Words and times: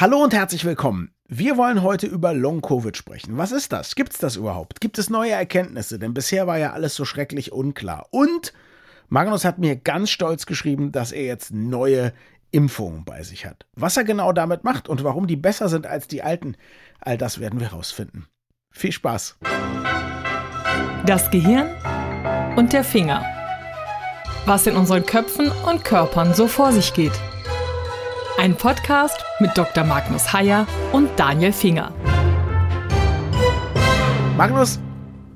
Hallo 0.00 0.24
und 0.24 0.32
herzlich 0.32 0.64
willkommen. 0.64 1.10
Wir 1.28 1.58
wollen 1.58 1.82
heute 1.82 2.06
über 2.06 2.32
Long-Covid 2.32 2.96
sprechen. 2.96 3.36
Was 3.36 3.52
ist 3.52 3.70
das? 3.70 3.94
Gibt 3.94 4.14
es 4.14 4.18
das 4.18 4.36
überhaupt? 4.36 4.80
Gibt 4.80 4.96
es 4.96 5.10
neue 5.10 5.32
Erkenntnisse? 5.32 5.98
Denn 5.98 6.14
bisher 6.14 6.46
war 6.46 6.56
ja 6.56 6.72
alles 6.72 6.94
so 6.94 7.04
schrecklich 7.04 7.52
unklar. 7.52 8.06
Und 8.10 8.54
Magnus 9.10 9.44
hat 9.44 9.58
mir 9.58 9.76
ganz 9.76 10.08
stolz 10.08 10.46
geschrieben, 10.46 10.90
dass 10.90 11.12
er 11.12 11.24
jetzt 11.24 11.52
neue 11.52 12.14
Impfungen 12.50 13.04
bei 13.04 13.22
sich 13.24 13.44
hat. 13.44 13.66
Was 13.76 13.98
er 13.98 14.04
genau 14.04 14.32
damit 14.32 14.64
macht 14.64 14.88
und 14.88 15.04
warum 15.04 15.26
die 15.26 15.36
besser 15.36 15.68
sind 15.68 15.86
als 15.86 16.08
die 16.08 16.22
alten, 16.22 16.56
all 17.00 17.18
das 17.18 17.38
werden 17.38 17.60
wir 17.60 17.68
rausfinden. 17.68 18.26
Viel 18.70 18.92
Spaß. 18.92 19.36
Das 21.04 21.30
Gehirn 21.30 21.68
und 22.56 22.72
der 22.72 22.84
Finger. 22.84 23.22
Was 24.46 24.66
in 24.66 24.76
unseren 24.76 25.04
Köpfen 25.04 25.52
und 25.70 25.84
Körpern 25.84 26.32
so 26.32 26.46
vor 26.46 26.72
sich 26.72 26.94
geht. 26.94 27.12
Ein 28.38 28.56
Podcast 28.56 29.16
mit 29.38 29.56
Dr. 29.56 29.84
Magnus 29.84 30.32
Heyer 30.32 30.66
und 30.92 31.10
Daniel 31.18 31.52
Finger. 31.52 31.92
Magnus, 34.36 34.80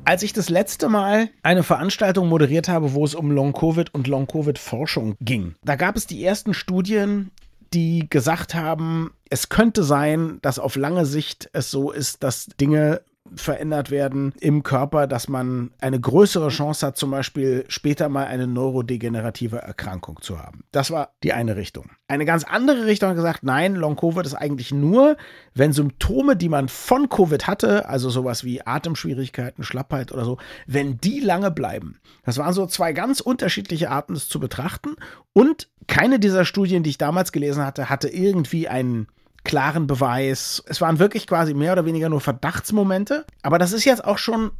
als 0.05 0.23
ich 0.23 0.33
das 0.33 0.49
letzte 0.49 0.89
Mal 0.89 1.29
eine 1.43 1.63
Veranstaltung 1.63 2.29
moderiert 2.29 2.69
habe, 2.69 2.95
wo 2.95 3.05
es 3.05 3.15
um 3.15 3.31
Long-Covid 3.31 3.93
und 3.93 4.07
Long-Covid-Forschung 4.07 5.17
ging, 5.21 5.55
da 5.63 5.77
gab 5.77 5.97
es 5.97 6.07
die 6.07 6.25
ersten 6.25 6.55
Studien, 6.55 7.31
die 7.75 8.07
gesagt 8.09 8.55
haben, 8.55 9.13
es 9.29 9.49
könnte 9.49 9.83
sein, 9.83 10.39
dass 10.43 10.59
auf 10.59 10.77
lange 10.77 11.05
Sicht 11.05 11.51
es 11.53 11.71
so 11.71 11.91
ist, 11.91 12.23
dass 12.23 12.47
Dinge 12.47 13.03
verändert 13.37 13.91
werden 13.91 14.33
im 14.41 14.63
Körper, 14.63 15.07
dass 15.07 15.29
man 15.29 15.71
eine 15.81 16.01
größere 16.01 16.49
Chance 16.49 16.87
hat, 16.87 16.97
zum 16.97 17.11
Beispiel 17.11 17.65
später 17.69 18.09
mal 18.09 18.27
eine 18.27 18.47
neurodegenerative 18.47 19.59
Erkrankung 19.59 20.21
zu 20.21 20.39
haben. 20.39 20.65
Das 20.73 20.91
war 20.91 21.11
die 21.23 21.33
eine 21.33 21.57
Richtung. 21.57 21.91
Eine 22.09 22.25
ganz 22.25 22.45
andere 22.45 22.87
Richtung 22.87 23.11
hat 23.11 23.17
gesagt, 23.17 23.43
nein, 23.43 23.75
Long-Covid 23.75 24.27
ist 24.27 24.35
eigentlich 24.35 24.73
nur, 24.73 25.17
wenn 25.55 25.73
Symptome, 25.73 26.37
die 26.37 26.49
man 26.49 26.69
von 26.69 27.09
Covid 27.09 27.47
hatte, 27.47 27.89
also 27.89 28.11
sowas 28.11 28.45
wie 28.45 28.65
Atemschwierigkeiten, 28.67 29.65
Schlappheit 29.65 30.13
oder 30.13 30.25
so, 30.25 30.39
wenn 30.67 30.99
die 30.99 31.21
lange 31.21 31.51
bleiben. 31.51 31.99
Das 32.25 32.39
waren 32.39 32.53
so 32.53 32.67
zwei 32.67 32.93
ganz 32.93 33.21
unterschiedliche 33.21 33.91
Arten, 33.91 34.15
das 34.15 34.29
zu 34.29 34.41
betrachten. 34.41 34.97
Und 35.33 35.69
keine 35.87 36.19
dieser 36.19 36.45
Studien, 36.45 36.83
die 36.83 36.91
ich 36.91 36.99
damals 36.99 37.33
gelesen 37.33 37.65
hatte, 37.65 37.91
hatte 37.91 38.09
irgendwie 38.09 38.69
einen 38.69 39.09
klaren 39.45 39.87
Beweis. 39.87 40.63
Es 40.67 40.81
waren 40.81 40.99
wirklich 40.99 41.27
quasi 41.27 41.55
mehr 41.55 41.73
oder 41.73 41.85
weniger 41.85 42.09
nur 42.09 42.21
Verdachtsmomente. 42.21 43.25
Aber 43.43 43.59
das 43.59 43.73
ist 43.73 43.85
jetzt 43.85 44.05
auch 44.05 44.19
schon 44.19 44.51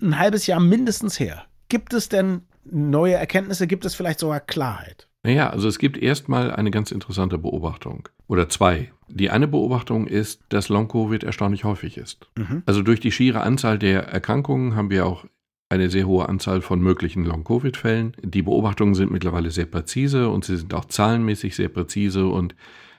ein 0.00 0.18
halbes 0.18 0.46
Jahr 0.46 0.60
mindestens 0.60 1.18
her. 1.18 1.44
Gibt 1.68 1.94
es 1.94 2.08
denn 2.08 2.42
neue 2.64 3.14
Erkenntnisse? 3.14 3.66
Gibt 3.66 3.84
es 3.84 3.94
vielleicht 3.94 4.18
sogar 4.18 4.40
Klarheit? 4.40 5.08
Naja, 5.22 5.50
also 5.50 5.68
es 5.68 5.78
gibt 5.78 5.96
erstmal 5.96 6.50
eine 6.52 6.72
ganz 6.72 6.90
interessante 6.90 7.38
Beobachtung 7.38 8.08
oder 8.26 8.48
zwei. 8.48 8.92
Die 9.08 9.30
eine 9.30 9.46
Beobachtung 9.46 10.08
ist, 10.08 10.40
dass 10.48 10.68
Long-Covid 10.68 11.22
erstaunlich 11.22 11.64
häufig 11.64 11.96
ist. 11.96 12.26
Mhm. 12.36 12.64
Also 12.66 12.82
durch 12.82 12.98
die 12.98 13.12
schiere 13.12 13.42
Anzahl 13.42 13.78
der 13.78 14.08
Erkrankungen 14.08 14.74
haben 14.74 14.90
wir 14.90 15.06
auch 15.06 15.24
eine 15.68 15.88
sehr 15.90 16.06
hohe 16.06 16.28
Anzahl 16.28 16.60
von 16.60 16.80
möglichen 16.80 17.24
Long-Covid-Fällen. 17.24 18.16
Die 18.22 18.42
Beobachtungen 18.42 18.94
sind 18.94 19.12
mittlerweile 19.12 19.50
sehr 19.50 19.66
präzise 19.66 20.28
und 20.28 20.44
sie 20.44 20.56
sind 20.56 20.74
auch 20.74 20.84
zahlenmäßig 20.84 21.54
sehr 21.54 21.68
präzise 21.68 22.26
und 22.26 22.54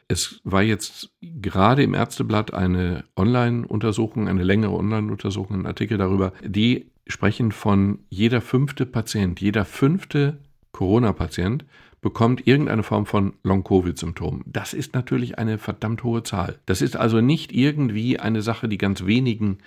es 0.08 0.42
war 0.44 0.62
jetzt 0.62 1.10
gerade 1.22 1.84
im 1.84 1.94
Ärzteblatt 1.94 2.54
eine 2.54 3.04
Online-Untersuchung, 3.16 4.28
eine 4.28 4.44
längere 4.44 4.74
Online-Untersuchung, 4.74 5.62
ein 5.62 5.66
Artikel 5.66 5.98
darüber, 5.98 6.34
die 6.44 6.92
sprechen 7.08 7.52
von 7.52 8.00
jeder 8.10 8.42
fünfte 8.42 8.86
Patient, 8.86 9.42
jeder 9.42 9.66
fünfte 9.66 10.40
Corona-Patient 10.72 11.66
bekommt 12.02 12.46
irgendeine 12.46 12.84
Form 12.84 13.06
von 13.06 13.34
Long-Covid-Symptom. 13.44 14.44
Das 14.46 14.74
ist 14.74 14.94
natürlich 14.94 15.40
eine 15.40 15.58
verdammt 15.58 16.04
hohe 16.04 16.24
Zahl. 16.24 16.60
Das 16.66 16.82
ist 16.82 16.98
also 16.98 17.22
nicht 17.22 17.54
irgendwie 17.54 18.20
eine 18.20 18.42
Sache, 18.42 18.68
die 18.68 18.78
ganz 18.78 19.06
wenigen 19.06 19.60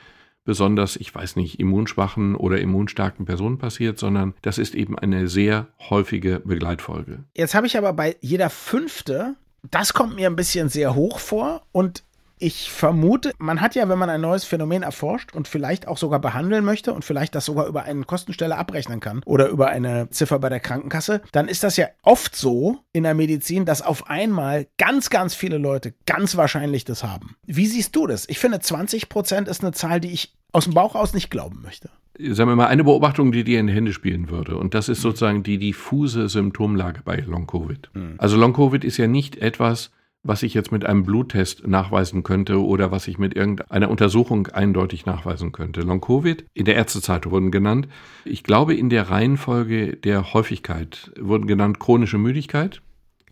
besonders, 0.45 0.97
ich 0.97 1.13
weiß 1.13 1.37
nicht, 1.37 1.59
immunschwachen 1.59 2.37
oder 2.37 2.61
immunstarken 2.61 3.27
Personen 3.27 3.59
passiert, 3.59 3.99
sondern 3.99 4.35
das 4.43 4.59
ist 4.59 4.75
eben 4.75 4.97
eine 4.99 5.29
sehr 5.29 5.69
häufige 5.91 6.41
Begleitfolge. 6.41 7.25
Jetzt 7.35 7.55
habe 7.55 7.67
ich 7.67 7.77
aber 7.77 7.93
bei 7.93 8.17
jeder 8.21 8.49
fünfte 8.49 9.35
das 9.71 9.93
kommt 9.93 10.17
mir 10.17 10.29
ein 10.29 10.37
bisschen 10.37 10.69
sehr 10.69 10.95
hoch 10.95 11.19
vor 11.19 11.63
und 11.73 12.03
ich 12.39 12.71
vermute, 12.71 13.33
man 13.39 13.61
hat 13.61 13.75
ja, 13.75 13.89
wenn 13.89 13.99
man 13.99 14.11
ein 14.11 14.21
neues 14.21 14.45
Phänomen 14.45 14.83
erforscht 14.83 15.35
und 15.35 15.49
vielleicht 15.49 15.89
auch 15.89 15.97
sogar 15.97 16.21
behandeln 16.21 16.65
möchte 16.65 16.93
und 16.93 17.05
vielleicht 17.05 17.35
das 17.35 17.47
sogar 17.47 17.67
über 17.67 17.85
eine 17.85 18.05
Kostenstelle 18.05 18.57
abrechnen 18.57 19.01
kann 19.01 19.23
oder 19.25 19.49
über 19.49 19.69
eine 19.69 20.11
Ziffer 20.11 20.39
bei 20.39 20.51
der 20.51 20.61
Krankenkasse, 20.61 21.23
dann 21.33 21.49
ist 21.49 21.63
das 21.63 21.79
ja 21.79 21.89
oft 22.03 22.37
so 22.37 22.79
in 22.93 23.05
der 23.05 23.15
Medizin, 23.15 23.65
dass 23.65 23.81
auf 23.81 24.11
einmal 24.11 24.67
ganz, 24.77 25.09
ganz 25.09 25.35
viele 25.35 25.57
Leute 25.57 25.95
ganz 26.05 26.37
wahrscheinlich 26.37 26.85
das 26.85 27.05
haben. 27.05 27.37
Wie 27.47 27.67
siehst 27.67 27.97
du 27.97 28.07
das? 28.07 28.29
Ich 28.29 28.39
finde, 28.39 28.61
20 28.61 29.09
Prozent 29.09 29.49
ist 29.49 29.63
eine 29.63 29.73
Zahl, 29.73 30.01
die 30.01 30.13
ich 30.13 30.37
aus 30.53 30.65
dem 30.65 30.75
Bauch 30.75 30.95
aus 30.95 31.15
nicht 31.15 31.31
glauben 31.31 31.63
möchte 31.63 31.91
sagen 32.19 32.51
wir 32.51 32.57
mal, 32.57 32.67
eine 32.67 32.85
Beobachtung, 32.85 33.33
die 33.33 33.45
dir 33.45 33.61
in 33.61 33.67
die 33.67 33.73
Hände 33.73 33.93
spielen 33.93 34.31
würde. 34.31 34.57
Und 34.57 34.75
das 34.75 34.89
ist 34.89 35.01
sozusagen 35.01 35.43
die 35.43 35.59
diffuse 35.59 36.29
Symptomlage 36.29 37.01
bei 37.05 37.17
Long-Covid. 37.17 37.91
Mhm. 37.95 38.15
Also 38.19 38.37
Long-Covid 38.37 38.85
ist 38.85 38.97
ja 38.97 39.07
nicht 39.07 39.37
etwas, 39.37 39.91
was 40.23 40.43
ich 40.43 40.55
jetzt 40.55 40.73
mit 40.73 40.85
einem 40.85 41.05
Bluttest 41.05 41.67
nachweisen 41.67 42.23
könnte 42.23 42.61
oder 42.63 42.91
was 42.91 43.07
ich 43.07 43.19
mit 43.19 43.37
irgendeiner 43.37 43.91
Untersuchung 43.91 44.49
eindeutig 44.49 45.07
nachweisen 45.07 45.53
könnte. 45.53 45.83
Long-Covid, 45.83 46.45
in 46.53 46.65
der 46.65 46.75
Ärztezeit 46.75 47.31
wurden 47.31 47.51
genannt. 47.51 47.87
Ich 48.25 48.43
glaube, 48.43 48.75
in 48.75 48.91
der 48.91 49.09
Reihenfolge 49.09 49.97
der 49.97 50.33
Häufigkeit 50.33 51.13
wurden 51.19 51.47
genannt 51.47 51.79
chronische 51.79 52.19
Müdigkeit 52.19 52.83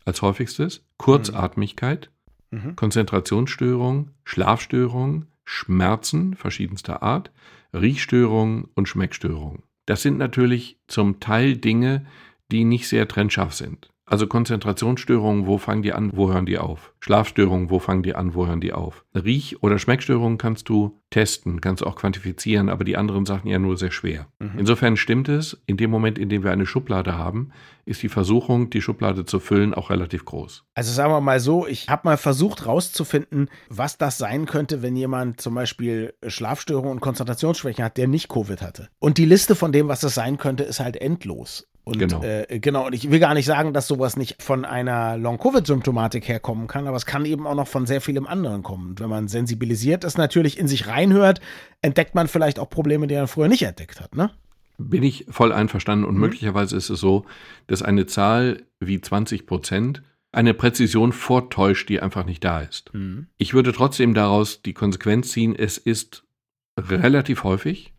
als 0.04 0.22
häufigstes, 0.22 0.84
Kurzatmigkeit, 0.98 2.10
mhm. 2.50 2.76
Konzentrationsstörung, 2.76 4.10
Schlafstörung, 4.24 5.26
Schmerzen 5.44 6.34
verschiedenster 6.34 7.02
Art, 7.02 7.32
Riechstörungen 7.72 8.68
und 8.74 8.88
Schmeckstörungen. 8.88 9.62
Das 9.86 10.02
sind 10.02 10.18
natürlich 10.18 10.78
zum 10.86 11.20
Teil 11.20 11.56
Dinge, 11.56 12.06
die 12.50 12.64
nicht 12.64 12.88
sehr 12.88 13.08
trennscharf 13.08 13.54
sind. 13.54 13.90
Also 14.06 14.26
Konzentrationsstörungen, 14.26 15.46
wo 15.46 15.56
fangen 15.56 15.82
die 15.82 15.94
an, 15.94 16.10
wo 16.14 16.30
hören 16.30 16.44
die 16.44 16.58
auf? 16.58 16.92
Schlafstörungen, 17.00 17.70
wo 17.70 17.78
fangen 17.78 18.02
die 18.02 18.14
an, 18.14 18.34
wo 18.34 18.46
hören 18.46 18.60
die 18.60 18.74
auf? 18.74 19.04
Riech- 19.14 19.56
oder 19.62 19.78
Schmeckstörungen 19.78 20.36
kannst 20.36 20.68
du 20.68 21.00
testen, 21.08 21.62
kannst 21.62 21.80
du 21.80 21.86
auch 21.86 21.96
quantifizieren, 21.96 22.68
aber 22.68 22.84
die 22.84 22.98
anderen 22.98 23.24
Sachen 23.24 23.48
ja 23.48 23.58
nur 23.58 23.78
sehr 23.78 23.90
schwer. 23.90 24.26
Mhm. 24.40 24.58
Insofern 24.58 24.96
stimmt 24.98 25.30
es, 25.30 25.62
in 25.66 25.78
dem 25.78 25.90
Moment, 25.90 26.18
in 26.18 26.28
dem 26.28 26.44
wir 26.44 26.50
eine 26.50 26.66
Schublade 26.66 27.16
haben, 27.16 27.50
ist 27.86 28.02
die 28.02 28.08
Versuchung, 28.10 28.68
die 28.68 28.82
Schublade 28.82 29.24
zu 29.24 29.40
füllen, 29.40 29.72
auch 29.72 29.88
relativ 29.88 30.24
groß. 30.26 30.64
Also 30.74 30.92
sagen 30.92 31.12
wir 31.12 31.20
mal 31.20 31.40
so, 31.40 31.66
ich 31.66 31.88
habe 31.88 32.02
mal 32.04 32.16
versucht 32.16 32.62
herauszufinden, 32.62 33.48
was 33.70 33.96
das 33.96 34.18
sein 34.18 34.44
könnte, 34.44 34.82
wenn 34.82 34.96
jemand 34.96 35.40
zum 35.40 35.54
Beispiel 35.54 36.14
Schlafstörungen 36.26 36.90
und 36.90 37.00
Konzentrationsschwächen 37.00 37.84
hat, 37.84 37.96
der 37.96 38.08
nicht 38.08 38.28
Covid 38.28 38.60
hatte. 38.60 38.88
Und 38.98 39.16
die 39.16 39.24
Liste 39.24 39.54
von 39.54 39.72
dem, 39.72 39.88
was 39.88 40.00
das 40.00 40.14
sein 40.14 40.36
könnte, 40.36 40.64
ist 40.64 40.80
halt 40.80 40.96
endlos. 40.96 41.66
Und, 41.84 41.98
genau. 41.98 42.22
Äh, 42.22 42.58
genau. 42.60 42.86
Und 42.86 42.94
ich 42.94 43.10
will 43.10 43.20
gar 43.20 43.34
nicht 43.34 43.44
sagen, 43.44 43.74
dass 43.74 43.86
sowas 43.86 44.16
nicht 44.16 44.42
von 44.42 44.64
einer 44.64 45.18
Long-Covid-Symptomatik 45.18 46.26
herkommen 46.26 46.66
kann, 46.66 46.86
aber 46.86 46.96
es 46.96 47.04
kann 47.04 47.26
eben 47.26 47.46
auch 47.46 47.54
noch 47.54 47.68
von 47.68 47.86
sehr 47.86 48.00
vielem 48.00 48.26
anderen 48.26 48.62
kommen. 48.62 48.90
Und 48.90 49.00
wenn 49.00 49.10
man 49.10 49.28
sensibilisiert 49.28 50.02
ist, 50.02 50.16
natürlich 50.16 50.58
in 50.58 50.66
sich 50.66 50.86
reinhört, 50.86 51.40
entdeckt 51.82 52.14
man 52.14 52.26
vielleicht 52.26 52.58
auch 52.58 52.70
Probleme, 52.70 53.06
die 53.06 53.14
man 53.14 53.28
früher 53.28 53.48
nicht 53.48 53.62
entdeckt 53.62 54.00
hat, 54.00 54.16
ne? 54.16 54.30
Bin 54.76 55.04
ich 55.04 55.26
voll 55.28 55.52
einverstanden 55.52 56.04
und 56.04 56.14
mhm. 56.14 56.20
möglicherweise 56.20 56.76
ist 56.76 56.90
es 56.90 56.98
so, 56.98 57.26
dass 57.68 57.82
eine 57.82 58.06
Zahl 58.06 58.62
wie 58.80 59.00
20 59.00 59.46
Prozent 59.46 60.02
eine 60.32 60.52
Präzision 60.52 61.12
vortäuscht, 61.12 61.88
die 61.88 62.00
einfach 62.00 62.24
nicht 62.24 62.42
da 62.42 62.60
ist. 62.60 62.92
Mhm. 62.92 63.28
Ich 63.38 63.54
würde 63.54 63.72
trotzdem 63.72 64.14
daraus 64.14 64.62
die 64.62 64.74
Konsequenz 64.74 65.30
ziehen, 65.30 65.54
es 65.54 65.78
ist 65.78 66.24
relativ 66.76 67.44
häufig, 67.44 67.93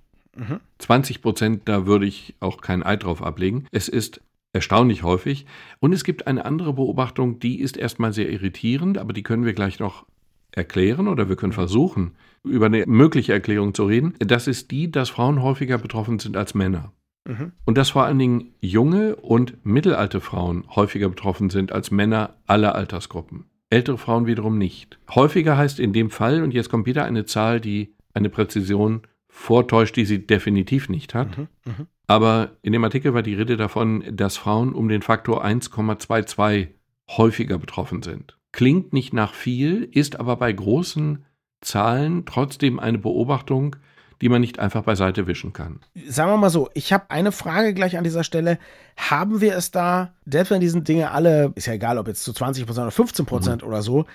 20 0.79 1.21
Prozent, 1.21 1.61
da 1.65 1.85
würde 1.85 2.05
ich 2.05 2.35
auch 2.39 2.61
kein 2.61 2.83
Ei 2.83 2.97
drauf 2.97 3.21
ablegen. 3.21 3.67
Es 3.71 3.87
ist 3.87 4.21
erstaunlich 4.53 5.03
häufig. 5.03 5.45
Und 5.79 5.93
es 5.93 6.03
gibt 6.03 6.27
eine 6.27 6.45
andere 6.45 6.73
Beobachtung, 6.73 7.39
die 7.39 7.59
ist 7.59 7.77
erstmal 7.77 8.13
sehr 8.13 8.29
irritierend, 8.29 8.97
aber 8.97 9.13
die 9.13 9.23
können 9.23 9.45
wir 9.45 9.53
gleich 9.53 9.79
noch 9.79 10.05
erklären 10.51 11.07
oder 11.07 11.27
wir 11.27 11.35
können 11.35 11.51
versuchen, 11.51 12.15
über 12.43 12.67
eine 12.67 12.85
mögliche 12.87 13.33
Erklärung 13.33 13.73
zu 13.73 13.85
reden. 13.85 14.13
Das 14.19 14.47
ist 14.47 14.71
die, 14.71 14.89
dass 14.89 15.09
Frauen 15.09 15.41
häufiger 15.41 15.77
betroffen 15.77 16.19
sind 16.19 16.37
als 16.37 16.53
Männer. 16.53 16.93
Mhm. 17.27 17.51
Und 17.65 17.77
dass 17.77 17.89
vor 17.89 18.05
allen 18.05 18.19
Dingen 18.19 18.53
junge 18.61 19.17
und 19.17 19.65
mittelalte 19.65 20.21
Frauen 20.21 20.63
häufiger 20.73 21.09
betroffen 21.09 21.49
sind 21.49 21.71
als 21.71 21.91
Männer 21.91 22.35
aller 22.47 22.75
Altersgruppen. 22.75 23.45
Ältere 23.69 23.97
Frauen 23.97 24.27
wiederum 24.27 24.57
nicht. 24.57 24.99
Häufiger 25.13 25.57
heißt 25.57 25.79
in 25.79 25.91
dem 25.91 26.09
Fall, 26.09 26.43
und 26.43 26.53
jetzt 26.53 26.69
kommt 26.69 26.85
wieder 26.85 27.03
eine 27.03 27.25
Zahl, 27.25 27.59
die 27.59 27.95
eine 28.13 28.29
Präzision 28.29 29.01
vortäuscht, 29.35 29.97
die 29.97 30.05
sie 30.05 30.25
definitiv 30.25 30.89
nicht 30.89 31.13
hat. 31.13 31.37
Mhm, 31.37 31.47
mh. 31.65 31.85
Aber 32.07 32.51
in 32.61 32.71
dem 32.71 32.83
Artikel 32.83 33.13
war 33.13 33.21
die 33.21 33.33
Rede 33.33 33.57
davon, 33.57 34.03
dass 34.11 34.37
Frauen 34.37 34.73
um 34.73 34.87
den 34.87 35.01
Faktor 35.01 35.43
1,22 35.43 36.69
häufiger 37.09 37.57
betroffen 37.57 38.01
sind. 38.01 38.37
Klingt 38.51 38.93
nicht 38.93 39.13
nach 39.13 39.33
viel, 39.33 39.89
ist 39.91 40.19
aber 40.19 40.37
bei 40.37 40.51
großen 40.51 41.25
Zahlen 41.61 42.25
trotzdem 42.25 42.79
eine 42.79 42.97
Beobachtung, 42.97 43.75
die 44.21 44.29
man 44.29 44.39
nicht 44.39 44.59
einfach 44.59 44.83
beiseite 44.83 45.27
wischen 45.27 45.51
kann. 45.51 45.81
Sagen 46.07 46.31
wir 46.31 46.37
mal 46.37 46.49
so, 46.49 46.69
ich 46.73 46.93
habe 46.93 47.09
eine 47.09 47.33
Frage 47.33 47.73
gleich 47.73 47.97
an 47.97 48.05
dieser 48.05 48.23
Stelle. 48.23 48.57
Haben 48.95 49.41
wir 49.41 49.57
es 49.57 49.71
da, 49.71 50.13
selbst 50.25 50.51
wenn 50.51 50.61
diese 50.61 50.81
Dinge 50.81 51.11
alle, 51.11 51.51
ist 51.55 51.65
ja 51.65 51.73
egal, 51.73 51.97
ob 51.97 52.07
jetzt 52.07 52.23
zu 52.23 52.31
20 52.31 52.65
Prozent 52.65 52.83
oder 52.83 52.91
15 52.91 53.25
Prozent 53.25 53.61
mhm. 53.61 53.67
oder 53.67 53.81
so, 53.81 54.05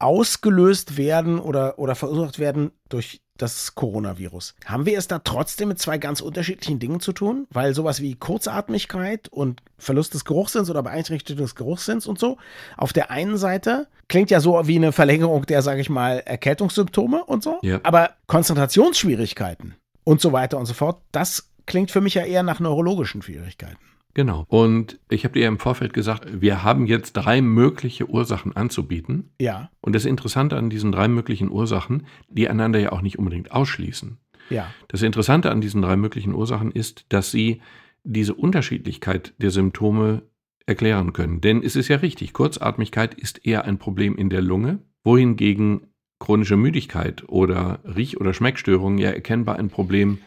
ausgelöst 0.00 0.96
werden 0.96 1.38
oder, 1.38 1.78
oder 1.78 1.94
verursacht 1.94 2.38
werden 2.38 2.72
durch 2.88 3.20
das 3.36 3.74
Coronavirus. 3.74 4.54
Haben 4.66 4.86
wir 4.86 4.98
es 4.98 5.08
da 5.08 5.18
trotzdem 5.20 5.68
mit 5.68 5.78
zwei 5.78 5.98
ganz 5.98 6.20
unterschiedlichen 6.20 6.78
Dingen 6.78 7.00
zu 7.00 7.12
tun? 7.12 7.46
Weil 7.50 7.74
sowas 7.74 8.02
wie 8.02 8.14
Kurzatmigkeit 8.14 9.28
und 9.28 9.62
Verlust 9.78 10.14
des 10.14 10.24
Geruchssinns 10.24 10.68
oder 10.68 10.82
Beeinträchtigung 10.82 11.44
des 11.44 11.54
Geruchssinns 11.54 12.06
und 12.06 12.18
so, 12.18 12.36
auf 12.76 12.92
der 12.92 13.10
einen 13.10 13.38
Seite 13.38 13.86
klingt 14.08 14.30
ja 14.30 14.40
so 14.40 14.66
wie 14.66 14.76
eine 14.76 14.92
Verlängerung 14.92 15.46
der, 15.46 15.62
sage 15.62 15.80
ich 15.80 15.88
mal, 15.88 16.18
Erkältungssymptome 16.18 17.24
und 17.24 17.42
so. 17.42 17.58
Ja. 17.62 17.80
Aber 17.82 18.10
Konzentrationsschwierigkeiten 18.26 19.74
und 20.04 20.20
so 20.20 20.32
weiter 20.32 20.58
und 20.58 20.66
so 20.66 20.74
fort, 20.74 21.00
das 21.12 21.50
klingt 21.66 21.90
für 21.90 22.00
mich 22.00 22.14
ja 22.14 22.24
eher 22.24 22.42
nach 22.42 22.60
neurologischen 22.60 23.22
Schwierigkeiten. 23.22 23.78
Genau. 24.14 24.44
Und 24.48 24.98
ich 25.08 25.24
habe 25.24 25.34
dir 25.38 25.46
im 25.46 25.58
Vorfeld 25.58 25.92
gesagt, 25.92 26.40
wir 26.40 26.64
haben 26.64 26.86
jetzt 26.86 27.12
drei 27.12 27.40
mögliche 27.40 28.08
Ursachen 28.08 28.56
anzubieten. 28.56 29.30
Ja. 29.40 29.70
Und 29.80 29.94
das 29.94 30.04
Interessante 30.04 30.56
an 30.56 30.70
diesen 30.70 30.92
drei 30.92 31.08
möglichen 31.08 31.50
Ursachen, 31.50 32.06
die 32.28 32.48
einander 32.48 32.78
ja 32.78 32.92
auch 32.92 33.02
nicht 33.02 33.18
unbedingt 33.18 33.52
ausschließen. 33.52 34.18
Ja. 34.50 34.68
Das 34.88 35.02
Interessante 35.02 35.50
an 35.50 35.60
diesen 35.60 35.82
drei 35.82 35.96
möglichen 35.96 36.34
Ursachen 36.34 36.72
ist, 36.72 37.06
dass 37.08 37.30
sie 37.30 37.60
diese 38.02 38.34
Unterschiedlichkeit 38.34 39.34
der 39.38 39.50
Symptome 39.50 40.22
erklären 40.66 41.12
können. 41.12 41.40
Denn 41.40 41.62
es 41.62 41.76
ist 41.76 41.88
ja 41.88 41.96
richtig, 41.96 42.32
Kurzatmigkeit 42.32 43.14
ist 43.14 43.46
eher 43.46 43.64
ein 43.64 43.78
Problem 43.78 44.16
in 44.16 44.30
der 44.30 44.42
Lunge, 44.42 44.80
wohingegen 45.04 45.88
chronische 46.18 46.56
Müdigkeit 46.56 47.24
oder 47.28 47.80
Riech- 47.84 48.18
oder 48.18 48.34
Schmeckstörungen 48.34 48.98
ja 48.98 49.10
erkennbar 49.10 49.58
ein 49.58 49.70
Problem 49.70 50.18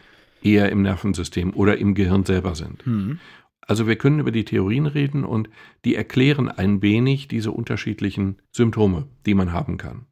eher 0.42 0.70
im 0.70 0.82
Nervensystem 0.82 1.52
oder 1.54 1.78
im 1.78 1.94
Gehirn 1.94 2.24
selber 2.24 2.54
sind. 2.54 2.84
Hm. 2.84 3.18
Also 3.66 3.86
wir 3.86 3.96
können 3.96 4.20
über 4.20 4.32
die 4.32 4.44
Theorien 4.44 4.86
reden 4.86 5.24
und 5.24 5.48
die 5.84 5.94
erklären 5.94 6.48
ein 6.48 6.82
wenig 6.82 7.28
diese 7.28 7.50
unterschiedlichen 7.50 8.40
Symptome, 8.52 9.06
die 9.26 9.34
man 9.34 9.52
haben 9.52 9.76
kann. 9.76 10.06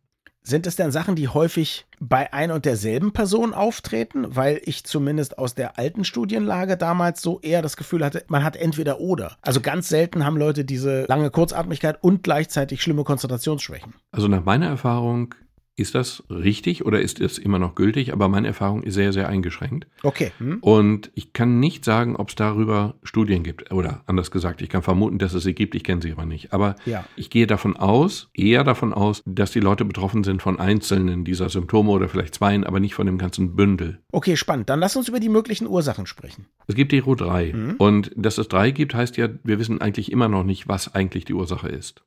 Sind 0.44 0.66
es 0.66 0.74
denn 0.74 0.90
Sachen, 0.90 1.14
die 1.14 1.28
häufig 1.28 1.86
bei 2.00 2.32
ein 2.32 2.50
und 2.50 2.64
derselben 2.64 3.12
Person 3.12 3.54
auftreten? 3.54 4.34
Weil 4.34 4.60
ich 4.64 4.82
zumindest 4.82 5.38
aus 5.38 5.54
der 5.54 5.78
alten 5.78 6.04
Studienlage 6.04 6.76
damals 6.76 7.22
so 7.22 7.38
eher 7.40 7.62
das 7.62 7.76
Gefühl 7.76 8.04
hatte, 8.04 8.24
man 8.26 8.42
hat 8.42 8.56
entweder 8.56 8.98
oder. 8.98 9.36
Also 9.40 9.60
ganz 9.60 9.88
selten 9.88 10.26
haben 10.26 10.36
Leute 10.36 10.64
diese 10.64 11.04
lange 11.04 11.30
Kurzatmigkeit 11.30 12.02
und 12.02 12.24
gleichzeitig 12.24 12.82
schlimme 12.82 13.04
Konzentrationsschwächen. 13.04 13.94
Also 14.10 14.26
nach 14.26 14.44
meiner 14.44 14.66
Erfahrung 14.66 15.36
ist 15.76 15.94
das 15.94 16.22
richtig 16.28 16.84
oder 16.84 17.00
ist 17.00 17.20
es 17.20 17.38
immer 17.38 17.58
noch 17.58 17.74
gültig? 17.74 18.12
Aber 18.12 18.28
meine 18.28 18.46
Erfahrung 18.46 18.82
ist 18.82 18.94
sehr, 18.94 19.12
sehr 19.12 19.28
eingeschränkt. 19.28 19.86
Okay. 20.02 20.32
Hm. 20.38 20.58
Und 20.60 21.10
ich 21.14 21.32
kann 21.32 21.60
nicht 21.60 21.84
sagen, 21.84 22.16
ob 22.16 22.28
es 22.28 22.34
darüber 22.34 22.94
Studien 23.02 23.42
gibt. 23.42 23.72
Oder 23.72 24.02
anders 24.06 24.30
gesagt, 24.30 24.60
ich 24.60 24.68
kann 24.68 24.82
vermuten, 24.82 25.18
dass 25.18 25.32
es 25.32 25.44
sie 25.44 25.54
gibt. 25.54 25.74
Ich 25.74 25.84
kenne 25.84 26.02
sie 26.02 26.12
aber 26.12 26.26
nicht. 26.26 26.52
Aber 26.52 26.76
ja. 26.84 27.04
ich 27.16 27.30
gehe 27.30 27.46
davon 27.46 27.76
aus, 27.76 28.28
eher 28.34 28.64
davon 28.64 28.92
aus, 28.92 29.22
dass 29.24 29.52
die 29.52 29.60
Leute 29.60 29.84
betroffen 29.84 30.24
sind 30.24 30.42
von 30.42 30.60
einzelnen 30.60 31.24
dieser 31.24 31.48
Symptome 31.48 31.90
oder 31.90 32.08
vielleicht 32.08 32.34
zweien, 32.34 32.64
aber 32.64 32.78
nicht 32.78 32.94
von 32.94 33.06
dem 33.06 33.16
ganzen 33.16 33.56
Bündel. 33.56 34.00
Okay, 34.12 34.36
spannend. 34.36 34.68
Dann 34.68 34.80
lass 34.80 34.96
uns 34.96 35.08
über 35.08 35.20
die 35.20 35.30
möglichen 35.30 35.66
Ursachen 35.66 36.06
sprechen. 36.06 36.46
Es 36.66 36.74
gibt 36.74 36.92
die 36.92 37.02
RO3. 37.02 37.54
Mhm. 37.54 37.74
Und 37.78 38.10
dass 38.14 38.36
es 38.36 38.48
drei 38.48 38.72
gibt, 38.72 38.94
heißt 38.94 39.16
ja, 39.16 39.28
wir 39.42 39.58
wissen 39.58 39.80
eigentlich 39.80 40.12
immer 40.12 40.28
noch 40.28 40.44
nicht, 40.44 40.68
was 40.68 40.94
eigentlich 40.94 41.24
die 41.24 41.34
Ursache 41.34 41.68
ist. 41.68 42.04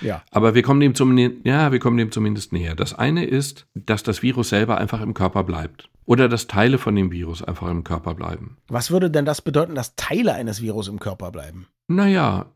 Ja. 0.00 0.22
Aber 0.30 0.54
wir 0.54 0.62
kommen 0.62 0.80
dem 0.80 0.94
zumindest, 0.94 1.44
ja, 1.46 1.72
wir 1.72 1.78
kommen 1.78 1.96
dem 1.96 2.12
zumindest 2.12 2.52
näher. 2.52 2.74
Das 2.74 2.94
eine 2.94 3.24
ist, 3.24 3.66
dass 3.74 4.02
das 4.02 4.22
Virus 4.22 4.50
selber 4.50 4.78
einfach 4.78 5.00
im 5.00 5.14
Körper 5.14 5.44
bleibt. 5.44 5.88
Oder 6.04 6.28
dass 6.28 6.46
Teile 6.46 6.78
von 6.78 6.94
dem 6.94 7.10
Virus 7.10 7.42
einfach 7.42 7.68
im 7.68 7.82
Körper 7.82 8.14
bleiben. 8.14 8.56
Was 8.68 8.90
würde 8.90 9.10
denn 9.10 9.24
das 9.24 9.42
bedeuten, 9.42 9.74
dass 9.74 9.96
Teile 9.96 10.34
eines 10.34 10.62
Virus 10.62 10.88
im 10.88 11.00
Körper 11.00 11.32
bleiben? 11.32 11.66
Naja, 11.88 12.46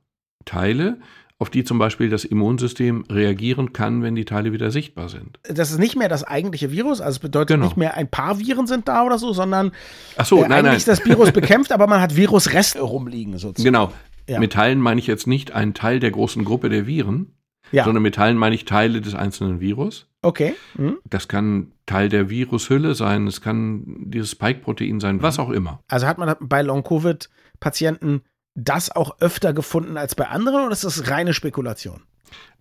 Teile, 0.44 0.98
auf 1.40 1.48
die 1.48 1.64
zum 1.64 1.78
Beispiel 1.78 2.10
das 2.10 2.24
Immunsystem 2.24 3.04
reagieren 3.10 3.72
kann, 3.72 4.02
wenn 4.02 4.14
die 4.14 4.26
Teile 4.26 4.52
wieder 4.52 4.70
sichtbar 4.70 5.08
sind. 5.08 5.40
Das 5.44 5.70
ist 5.70 5.78
nicht 5.78 5.96
mehr 5.96 6.10
das 6.10 6.22
eigentliche 6.22 6.70
Virus, 6.70 7.00
also 7.00 7.16
es 7.16 7.18
bedeutet 7.18 7.56
genau. 7.56 7.64
nicht 7.64 7.78
mehr 7.78 7.96
ein 7.96 8.08
paar 8.08 8.38
Viren 8.38 8.66
sind 8.66 8.88
da 8.88 9.04
oder 9.04 9.18
so, 9.18 9.32
sondern 9.32 9.72
Ach 10.18 10.26
so, 10.26 10.36
äh, 10.36 10.40
nein, 10.42 10.52
eigentlich 10.52 10.64
nein. 10.64 10.76
ist 10.76 10.88
das 10.88 11.04
Virus 11.04 11.32
bekämpft, 11.32 11.72
aber 11.72 11.86
man 11.86 12.02
hat 12.02 12.14
Virusreste 12.14 12.82
rumliegen 12.82 13.38
sozusagen. 13.38 13.64
Genau. 13.64 13.90
Ja. 14.30 14.38
Mit 14.38 14.52
Teilen 14.52 14.80
meine 14.80 15.00
ich 15.00 15.08
jetzt 15.08 15.26
nicht 15.26 15.50
einen 15.52 15.74
Teil 15.74 15.98
der 15.98 16.12
großen 16.12 16.44
Gruppe 16.44 16.68
der 16.68 16.86
Viren, 16.86 17.34
ja. 17.72 17.82
sondern 17.82 18.04
mit 18.04 18.14
Teilen 18.14 18.36
meine 18.36 18.54
ich 18.54 18.64
Teile 18.64 19.00
des 19.00 19.16
einzelnen 19.16 19.58
Virus. 19.58 20.06
Okay. 20.22 20.54
Mhm. 20.76 20.98
Das 21.04 21.26
kann 21.26 21.72
Teil 21.84 22.08
der 22.08 22.30
Virushülle 22.30 22.94
sein, 22.94 23.26
es 23.26 23.40
kann 23.40 23.82
dieses 24.06 24.30
Spike-Protein 24.30 25.00
sein, 25.00 25.20
was 25.20 25.40
auch 25.40 25.50
immer. 25.50 25.82
Also 25.88 26.06
hat 26.06 26.18
man 26.18 26.36
bei 26.38 26.62
Long-Covid-Patienten 26.62 28.22
das 28.54 28.94
auch 28.94 29.20
öfter 29.20 29.52
gefunden 29.52 29.96
als 29.96 30.14
bei 30.14 30.28
anderen 30.28 30.62
oder 30.66 30.72
ist 30.72 30.84
das 30.84 31.10
reine 31.10 31.34
Spekulation? 31.34 32.02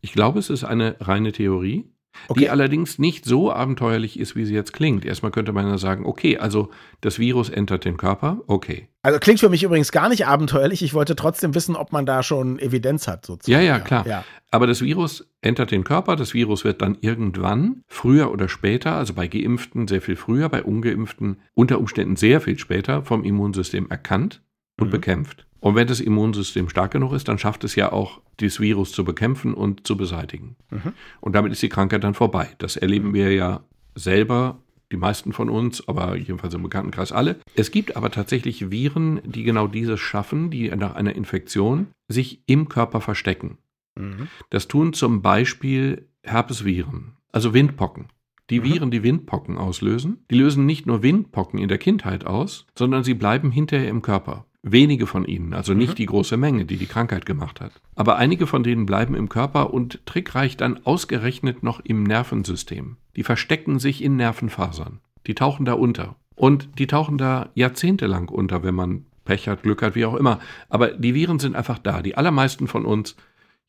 Ich 0.02 0.14
glaube, 0.14 0.40
es 0.40 0.50
ist 0.50 0.64
eine 0.64 0.96
reine 1.00 1.32
Theorie. 1.32 1.86
Okay. 2.28 2.42
die 2.42 2.50
allerdings 2.50 2.98
nicht 2.98 3.24
so 3.24 3.54
abenteuerlich 3.54 4.20
ist, 4.20 4.36
wie 4.36 4.44
sie 4.44 4.56
jetzt 4.56 4.74
klingt. 4.74 5.06
Erstmal 5.06 5.32
könnte 5.32 5.54
man 5.54 5.68
ja 5.68 5.78
sagen, 5.78 6.06
okay, 6.06 6.40
also 6.40 6.72
das 7.02 7.20
Virus 7.20 7.50
entert 7.50 7.86
den 7.86 7.98
Körper, 7.98 8.42
okay. 8.48 8.89
Also 9.02 9.18
klingt 9.20 9.40
für 9.40 9.48
mich 9.50 9.64
übrigens 9.64 9.92
gar 9.94 10.10
nicht 10.10 10.28
abenteuerlich. 10.28 10.82
Ich 10.82 10.94
wollte 10.94 11.16
trotzdem 11.16 11.56
wissen, 11.56 11.76
ob 11.78 11.94
man 11.94 12.06
da 12.06 12.22
schon 12.22 12.60
Evidenz 12.60 13.08
hat. 13.08 13.26
Sozusagen. 13.26 13.64
Ja, 13.64 13.66
ja, 13.66 13.80
klar. 13.80 14.06
Ja. 14.06 14.26
Aber 14.52 14.68
das 14.68 14.82
Virus 14.82 15.26
entert 15.42 15.72
den 15.72 15.86
Körper. 15.86 16.18
Das 16.18 16.34
Virus 16.34 16.66
wird 16.66 16.82
dann 16.82 16.98
irgendwann, 17.00 17.84
früher 17.88 18.30
oder 18.32 18.50
später, 18.50 18.96
also 18.96 19.14
bei 19.14 19.28
Geimpften 19.28 19.88
sehr 19.88 20.02
viel 20.02 20.18
früher, 20.18 20.50
bei 20.50 20.64
Ungeimpften 20.64 21.38
unter 21.54 21.80
Umständen 21.80 22.18
sehr 22.18 22.42
viel 22.42 22.60
später 22.60 23.04
vom 23.04 23.24
Immunsystem 23.24 23.90
erkannt 23.90 24.42
und 24.78 24.88
Mhm. 24.88 24.92
bekämpft. 24.92 25.46
Und 25.62 25.76
wenn 25.76 25.88
das 25.88 26.00
Immunsystem 26.00 26.68
stark 26.70 26.92
genug 26.92 27.14
ist, 27.14 27.28
dann 27.28 27.38
schafft 27.38 27.64
es 27.64 27.76
ja 27.76 27.92
auch, 27.92 28.22
dieses 28.40 28.60
Virus 28.60 28.92
zu 28.94 29.04
bekämpfen 29.06 29.54
und 29.54 29.86
zu 29.86 29.98
beseitigen. 29.98 30.56
Mhm. 30.72 30.94
Und 31.22 31.36
damit 31.36 31.52
ist 31.52 31.62
die 31.62 31.68
Krankheit 31.70 32.04
dann 32.04 32.14
vorbei. 32.14 32.50
Das 32.58 32.76
erleben 32.78 33.14
wir 33.14 33.34
ja 33.34 33.62
selber, 33.96 34.58
die 34.92 34.98
meisten 34.98 35.34
von 35.34 35.50
uns, 35.50 35.88
aber 35.88 36.16
jedenfalls 36.16 36.54
im 36.54 36.64
Bekanntenkreis 36.64 37.12
alle. 37.12 37.40
Es 37.56 37.72
gibt 37.72 37.96
aber 37.96 38.10
tatsächlich 38.12 38.72
Viren, 38.72 39.20
die 39.24 39.44
genau 39.44 39.68
dieses 39.68 40.00
schaffen, 40.00 40.50
die 40.50 40.70
nach 40.70 40.96
einer 40.96 41.16
Infektion 41.16 41.88
sich 42.08 42.42
im 42.48 42.70
Körper 42.70 43.02
verstecken. 43.02 43.58
Mhm. 43.98 44.28
Das 44.50 44.68
tun 44.68 44.94
zum 44.94 45.22
Beispiel 45.22 46.08
Herpesviren, 46.24 47.14
also 47.32 47.54
Windpocken. 47.54 48.08
Die 48.50 48.60
Mhm. 48.62 48.64
Viren, 48.64 48.92
die 48.92 49.04
Windpocken 49.04 49.58
auslösen, 49.58 50.26
die 50.32 50.36
lösen 50.40 50.66
nicht 50.66 50.88
nur 50.88 51.04
Windpocken 51.04 51.60
in 51.60 51.68
der 51.68 51.78
Kindheit 51.78 52.26
aus, 52.26 52.66
sondern 52.78 53.04
sie 53.04 53.14
bleiben 53.14 53.52
hinterher 53.52 53.90
im 53.90 54.02
Körper. 54.02 54.46
Wenige 54.62 55.08
von 55.08 55.24
ihnen, 55.24 55.54
also 55.54 55.74
nicht 55.74 55.92
Mhm. 55.92 55.96
die 55.96 56.06
große 56.08 56.36
Menge, 56.36 56.66
die 56.66 56.76
die 56.78 56.86
Krankheit 56.88 57.26
gemacht 57.26 57.62
hat. 57.62 57.72
Aber 57.96 58.18
einige 58.18 58.46
von 58.48 58.64
denen 58.64 58.86
bleiben 58.86 59.16
im 59.16 59.30
Körper 59.30 59.74
und 59.74 60.06
trickreich 60.06 60.58
dann 60.58 60.86
ausgerechnet 60.86 61.64
noch 61.64 61.80
im 61.80 62.04
Nervensystem. 62.04 62.98
Die 63.20 63.24
verstecken 63.24 63.80
sich 63.80 64.02
in 64.02 64.16
Nervenfasern. 64.16 65.02
Die 65.28 65.36
tauchen 65.36 65.66
da 65.66 65.74
unter. 65.74 66.16
Und 66.36 66.80
die 66.80 66.88
tauchen 66.88 67.18
da 67.18 67.50
jahrzehntelang 67.54 68.30
unter, 68.30 68.64
wenn 68.64 68.76
man 68.76 69.08
Pech 69.26 69.50
hat, 69.50 69.64
Glück 69.64 69.82
hat, 69.82 69.94
wie 69.96 70.06
auch 70.06 70.16
immer. 70.16 70.40
Aber 70.70 70.88
die 70.88 71.14
Viren 71.14 71.38
sind 71.38 71.54
einfach 71.54 71.80
da. 71.80 72.02
Die 72.02 72.16
allermeisten 72.16 72.68
von 72.68 72.86
uns 72.86 73.18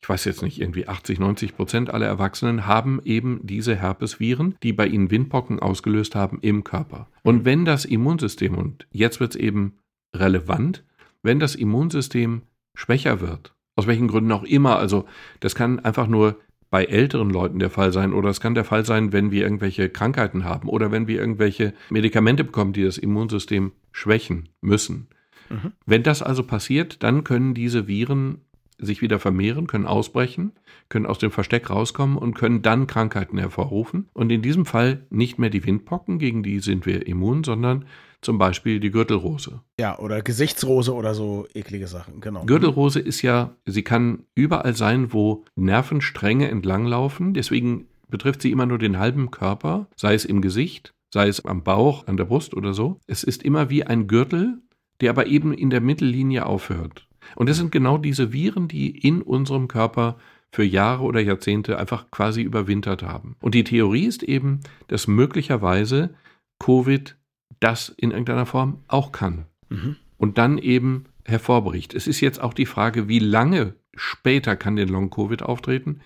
ich 0.01 0.07
weiß 0.07 0.23
jetzt 0.23 0.41
nicht, 0.41 0.61
irgendwie 0.61 0.87
80, 0.87 1.19
90 1.19 1.55
Prozent 1.57 1.89
aller 1.89 2.07
Erwachsenen 2.07 2.65
haben 2.65 3.01
eben 3.03 3.41
diese 3.43 3.75
Herpesviren, 3.75 4.55
die 4.63 4.71
bei 4.71 4.87
ihnen 4.87 5.11
Windpocken 5.11 5.59
ausgelöst 5.59 6.15
haben, 6.15 6.39
im 6.41 6.63
Körper. 6.63 7.09
Und 7.21 7.43
wenn 7.43 7.65
das 7.65 7.83
Immunsystem, 7.83 8.57
und 8.57 8.87
jetzt 8.91 9.19
wird 9.19 9.35
es 9.35 9.41
eben 9.41 9.77
relevant, 10.15 10.85
wenn 11.23 11.41
das 11.41 11.55
Immunsystem 11.55 12.43
schwächer 12.73 13.19
wird, 13.19 13.53
aus 13.75 13.85
welchen 13.85 14.07
Gründen 14.07 14.31
auch 14.31 14.43
immer, 14.43 14.77
also 14.77 15.05
das 15.41 15.55
kann 15.55 15.81
einfach 15.81 16.07
nur 16.07 16.39
bei 16.71 16.85
älteren 16.85 17.29
Leuten 17.29 17.59
der 17.59 17.69
Fall 17.69 17.91
sein 17.91 18.13
oder 18.13 18.29
es 18.29 18.39
kann 18.39 18.55
der 18.55 18.63
Fall 18.63 18.85
sein, 18.85 19.11
wenn 19.11 19.29
wir 19.29 19.43
irgendwelche 19.43 19.89
Krankheiten 19.89 20.45
haben 20.45 20.69
oder 20.69 20.91
wenn 20.91 21.05
wir 21.05 21.19
irgendwelche 21.19 21.73
Medikamente 21.89 22.43
bekommen, 22.43 22.73
die 22.73 22.83
das 22.83 22.97
Immunsystem 22.97 23.73
schwächen 23.91 24.49
müssen. 24.61 25.07
Mhm. 25.49 25.73
Wenn 25.85 26.01
das 26.01 26.23
also 26.23 26.43
passiert, 26.43 27.03
dann 27.03 27.25
können 27.25 27.53
diese 27.53 27.87
Viren 27.87 28.39
sich 28.81 29.01
wieder 29.01 29.19
vermehren, 29.19 29.67
können 29.67 29.85
ausbrechen, 29.85 30.51
können 30.89 31.05
aus 31.05 31.19
dem 31.19 31.31
Versteck 31.31 31.69
rauskommen 31.69 32.17
und 32.17 32.33
können 32.33 32.61
dann 32.61 32.87
Krankheiten 32.87 33.37
hervorrufen. 33.37 34.09
Und 34.13 34.31
in 34.31 34.41
diesem 34.41 34.65
Fall 34.65 35.05
nicht 35.09 35.39
mehr 35.39 35.49
die 35.49 35.65
Windpocken, 35.65 36.19
gegen 36.19 36.43
die 36.43 36.59
sind 36.59 36.85
wir 36.85 37.07
immun, 37.07 37.43
sondern 37.43 37.85
zum 38.21 38.37
Beispiel 38.37 38.79
die 38.79 38.91
Gürtelrose. 38.91 39.61
Ja, 39.79 39.97
oder 39.97 40.21
Gesichtsrose 40.21 40.93
oder 40.93 41.13
so 41.13 41.47
eklige 41.53 41.87
Sachen, 41.87 42.21
genau. 42.21 42.45
Gürtelrose 42.45 42.99
ist 42.99 43.21
ja, 43.21 43.55
sie 43.65 43.83
kann 43.83 44.25
überall 44.35 44.75
sein, 44.75 45.13
wo 45.13 45.45
Nervenstränge 45.55 46.49
entlanglaufen. 46.49 47.33
Deswegen 47.33 47.87
betrifft 48.09 48.41
sie 48.41 48.51
immer 48.51 48.65
nur 48.65 48.77
den 48.77 48.99
halben 48.99 49.31
Körper, 49.31 49.87
sei 49.95 50.13
es 50.13 50.25
im 50.25 50.41
Gesicht, 50.41 50.93
sei 51.11 51.27
es 51.27 51.43
am 51.45 51.63
Bauch, 51.63 52.07
an 52.07 52.17
der 52.17 52.25
Brust 52.25 52.53
oder 52.53 52.73
so. 52.73 52.99
Es 53.07 53.23
ist 53.23 53.43
immer 53.43 53.69
wie 53.69 53.83
ein 53.83 54.07
Gürtel, 54.07 54.59
der 55.01 55.09
aber 55.09 55.25
eben 55.25 55.53
in 55.53 55.69
der 55.69 55.81
Mittellinie 55.81 56.45
aufhört. 56.45 57.07
Und 57.35 57.49
das 57.49 57.57
sind 57.57 57.71
genau 57.71 57.97
diese 57.97 58.33
Viren, 58.33 58.67
die 58.67 58.89
in 58.89 59.21
unserem 59.21 59.67
Körper 59.67 60.17
für 60.51 60.63
Jahre 60.63 61.03
oder 61.03 61.21
Jahrzehnte 61.21 61.79
einfach 61.79 62.11
quasi 62.11 62.41
überwintert 62.41 63.03
haben. 63.03 63.35
Und 63.41 63.55
die 63.55 63.63
Theorie 63.63 64.05
ist 64.05 64.23
eben, 64.23 64.59
dass 64.87 65.07
möglicherweise 65.07 66.13
Covid 66.59 67.15
das 67.59 67.89
in 67.89 68.11
irgendeiner 68.11 68.45
Form 68.45 68.79
auch 68.87 69.11
kann. 69.11 69.45
Mhm. 69.69 69.95
Und 70.17 70.37
dann 70.37 70.57
eben 70.57 71.05
hervorbricht. 71.25 71.93
Es 71.93 72.07
ist 72.07 72.19
jetzt 72.19 72.41
auch 72.41 72.53
die 72.53 72.65
Frage, 72.65 73.07
wie 73.07 73.19
lange 73.19 73.75
später 73.95 74.55
kann 74.55 74.75
den 74.75 74.89
Long-Covid 74.89 75.43
auftreten. 75.43 76.01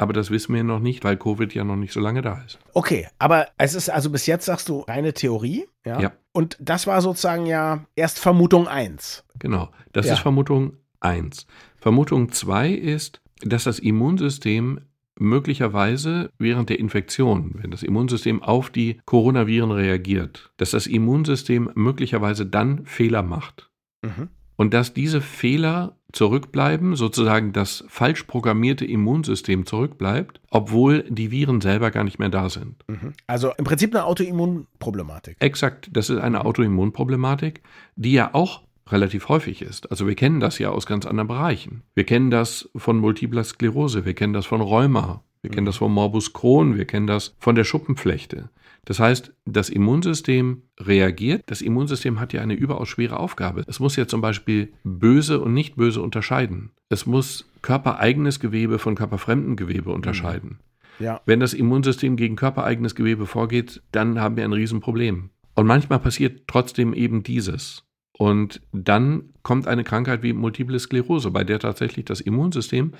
Aber 0.00 0.14
das 0.14 0.30
wissen 0.30 0.54
wir 0.54 0.64
noch 0.64 0.80
nicht, 0.80 1.04
weil 1.04 1.16
Covid 1.18 1.54
ja 1.54 1.62
noch 1.62 1.76
nicht 1.76 1.92
so 1.92 2.00
lange 2.00 2.22
da 2.22 2.42
ist. 2.46 2.58
Okay, 2.72 3.06
aber 3.18 3.48
es 3.58 3.74
ist 3.74 3.90
also 3.90 4.08
bis 4.08 4.26
jetzt, 4.26 4.46
sagst 4.46 4.68
du, 4.70 4.80
reine 4.80 5.12
Theorie. 5.12 5.66
Ja. 5.84 6.00
Ja. 6.00 6.12
Und 6.32 6.56
das 6.58 6.86
war 6.86 7.02
sozusagen 7.02 7.44
ja 7.44 7.84
erst 7.96 8.18
Vermutung 8.18 8.66
1. 8.66 9.24
Genau, 9.38 9.70
das 9.92 10.06
Ja. 10.06 10.14
ist 10.14 10.20
Vermutung 10.20 10.78
1. 11.00 11.46
Vermutung 11.76 12.32
2 12.32 12.70
ist, 12.70 13.20
dass 13.42 13.64
das 13.64 13.78
Immunsystem 13.78 14.80
möglicherweise 15.18 16.30
während 16.38 16.70
der 16.70 16.78
Infektion, 16.78 17.52
wenn 17.56 17.70
das 17.70 17.82
Immunsystem 17.82 18.42
auf 18.42 18.70
die 18.70 19.00
Coronaviren 19.04 19.70
reagiert, 19.70 20.50
dass 20.56 20.70
das 20.70 20.86
Immunsystem 20.86 21.70
möglicherweise 21.74 22.46
dann 22.46 22.86
Fehler 22.86 23.22
macht. 23.22 23.70
Mhm. 24.02 24.28
Und 24.56 24.72
dass 24.74 24.94
diese 24.94 25.20
Fehler 25.20 25.96
zurückbleiben, 26.12 26.96
sozusagen 26.96 27.52
das 27.52 27.84
falsch 27.88 28.24
programmierte 28.24 28.84
Immunsystem 28.84 29.66
zurückbleibt, 29.66 30.40
obwohl 30.50 31.04
die 31.08 31.30
Viren 31.30 31.60
selber 31.60 31.90
gar 31.90 32.04
nicht 32.04 32.18
mehr 32.18 32.28
da 32.28 32.48
sind. 32.48 32.76
Mhm. 32.88 33.12
Also 33.26 33.52
im 33.56 33.64
Prinzip 33.64 33.94
eine 33.94 34.04
Autoimmunproblematik. 34.04 35.36
Exakt, 35.40 35.88
das 35.92 36.10
ist 36.10 36.18
eine 36.18 36.44
Autoimmunproblematik, 36.44 37.62
die 37.96 38.12
ja 38.12 38.30
auch 38.34 38.62
relativ 38.88 39.28
häufig 39.28 39.62
ist. 39.62 39.90
Also 39.90 40.06
wir 40.06 40.14
kennen 40.14 40.40
das 40.40 40.58
ja 40.58 40.70
aus 40.70 40.86
ganz 40.86 41.06
anderen 41.06 41.28
Bereichen. 41.28 41.82
Wir 41.94 42.04
kennen 42.04 42.30
das 42.30 42.68
von 42.76 42.98
Multipler 42.98 43.44
Sklerose, 43.44 44.04
wir 44.04 44.14
kennen 44.14 44.32
das 44.32 44.46
von 44.46 44.60
Rheuma, 44.60 45.22
wir 45.42 45.50
kennen 45.50 45.66
das 45.66 45.76
von 45.76 45.92
Morbus 45.92 46.32
Crohn, 46.32 46.76
wir 46.76 46.84
kennen 46.84 47.06
das 47.06 47.34
von 47.38 47.54
der 47.54 47.64
Schuppenflechte. 47.64 48.50
Das 48.84 48.98
heißt, 48.98 49.32
das 49.44 49.68
Immunsystem 49.68 50.62
reagiert. 50.78 51.44
Das 51.46 51.62
Immunsystem 51.62 52.18
hat 52.18 52.32
ja 52.32 52.40
eine 52.40 52.54
überaus 52.54 52.88
schwere 52.88 53.18
Aufgabe. 53.18 53.64
Es 53.66 53.80
muss 53.80 53.96
ja 53.96 54.06
zum 54.06 54.20
Beispiel 54.20 54.72
böse 54.84 55.40
und 55.40 55.52
nicht 55.52 55.76
böse 55.76 56.00
unterscheiden. 56.00 56.70
Es 56.88 57.06
muss 57.06 57.50
körpereigenes 57.62 58.40
Gewebe 58.40 58.78
von 58.78 58.94
körperfremdem 58.94 59.56
Gewebe 59.56 59.90
unterscheiden. 59.90 60.58
Ja. 60.98 61.20
Wenn 61.24 61.40
das 61.40 61.54
Immunsystem 61.54 62.16
gegen 62.16 62.36
körpereigenes 62.36 62.94
Gewebe 62.94 63.26
vorgeht, 63.26 63.82
dann 63.92 64.20
haben 64.20 64.36
wir 64.36 64.44
ein 64.44 64.52
Riesenproblem. 64.52 65.30
Und 65.54 65.66
manchmal 65.66 65.98
passiert 65.98 66.42
trotzdem 66.46 66.92
eben 66.94 67.22
dieses. 67.22 67.84
Und 68.12 68.60
dann 68.72 69.30
kommt 69.42 69.66
eine 69.66 69.84
Krankheit 69.84 70.22
wie 70.22 70.34
Multiple 70.34 70.78
Sklerose, 70.78 71.30
bei 71.30 71.42
der 71.42 71.58
tatsächlich 71.58 72.04
das 72.04 72.20
Immunsystem 72.20 72.92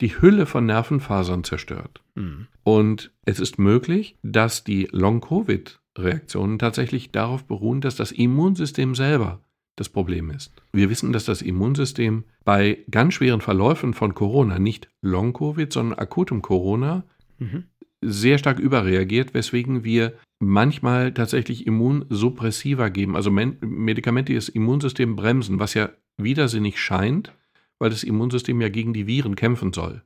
die 0.00 0.20
Hülle 0.20 0.46
von 0.46 0.66
Nervenfasern 0.66 1.44
zerstört. 1.44 2.02
Mhm. 2.14 2.46
Und 2.64 3.12
es 3.24 3.40
ist 3.40 3.58
möglich, 3.58 4.16
dass 4.22 4.64
die 4.64 4.88
Long-Covid-Reaktionen 4.92 6.58
tatsächlich 6.58 7.10
darauf 7.10 7.44
beruhen, 7.44 7.80
dass 7.80 7.96
das 7.96 8.12
Immunsystem 8.12 8.94
selber 8.94 9.40
das 9.76 9.88
Problem 9.88 10.30
ist. 10.30 10.52
Wir 10.72 10.88
wissen, 10.90 11.12
dass 11.12 11.26
das 11.26 11.42
Immunsystem 11.42 12.24
bei 12.44 12.78
ganz 12.90 13.14
schweren 13.14 13.40
Verläufen 13.42 13.92
von 13.94 14.14
Corona, 14.14 14.58
nicht 14.58 14.88
Long-Covid, 15.02 15.72
sondern 15.72 15.98
akutem 15.98 16.42
Corona, 16.42 17.04
Mhm. 17.38 17.64
sehr 18.00 18.38
stark 18.38 18.58
überreagiert, 18.58 19.34
weswegen 19.34 19.84
wir 19.84 20.14
manchmal 20.38 21.12
tatsächlich 21.12 21.66
Immunsuppressiva 21.66 22.88
geben, 22.88 23.14
also 23.14 23.30
Men 23.30 23.56
Medikamente, 23.60 24.32
die 24.32 24.36
das 24.36 24.48
Immunsystem 24.48 25.16
bremsen, 25.16 25.58
was 25.58 25.74
ja 25.74 25.90
widersinnig 26.16 26.80
scheint, 26.80 27.34
weil 27.78 27.90
das 27.90 28.02
Immunsystem 28.02 28.60
ja 28.60 28.68
gegen 28.68 28.92
die 28.92 29.06
Viren 29.06 29.36
kämpfen 29.36 29.72
soll. 29.72 30.02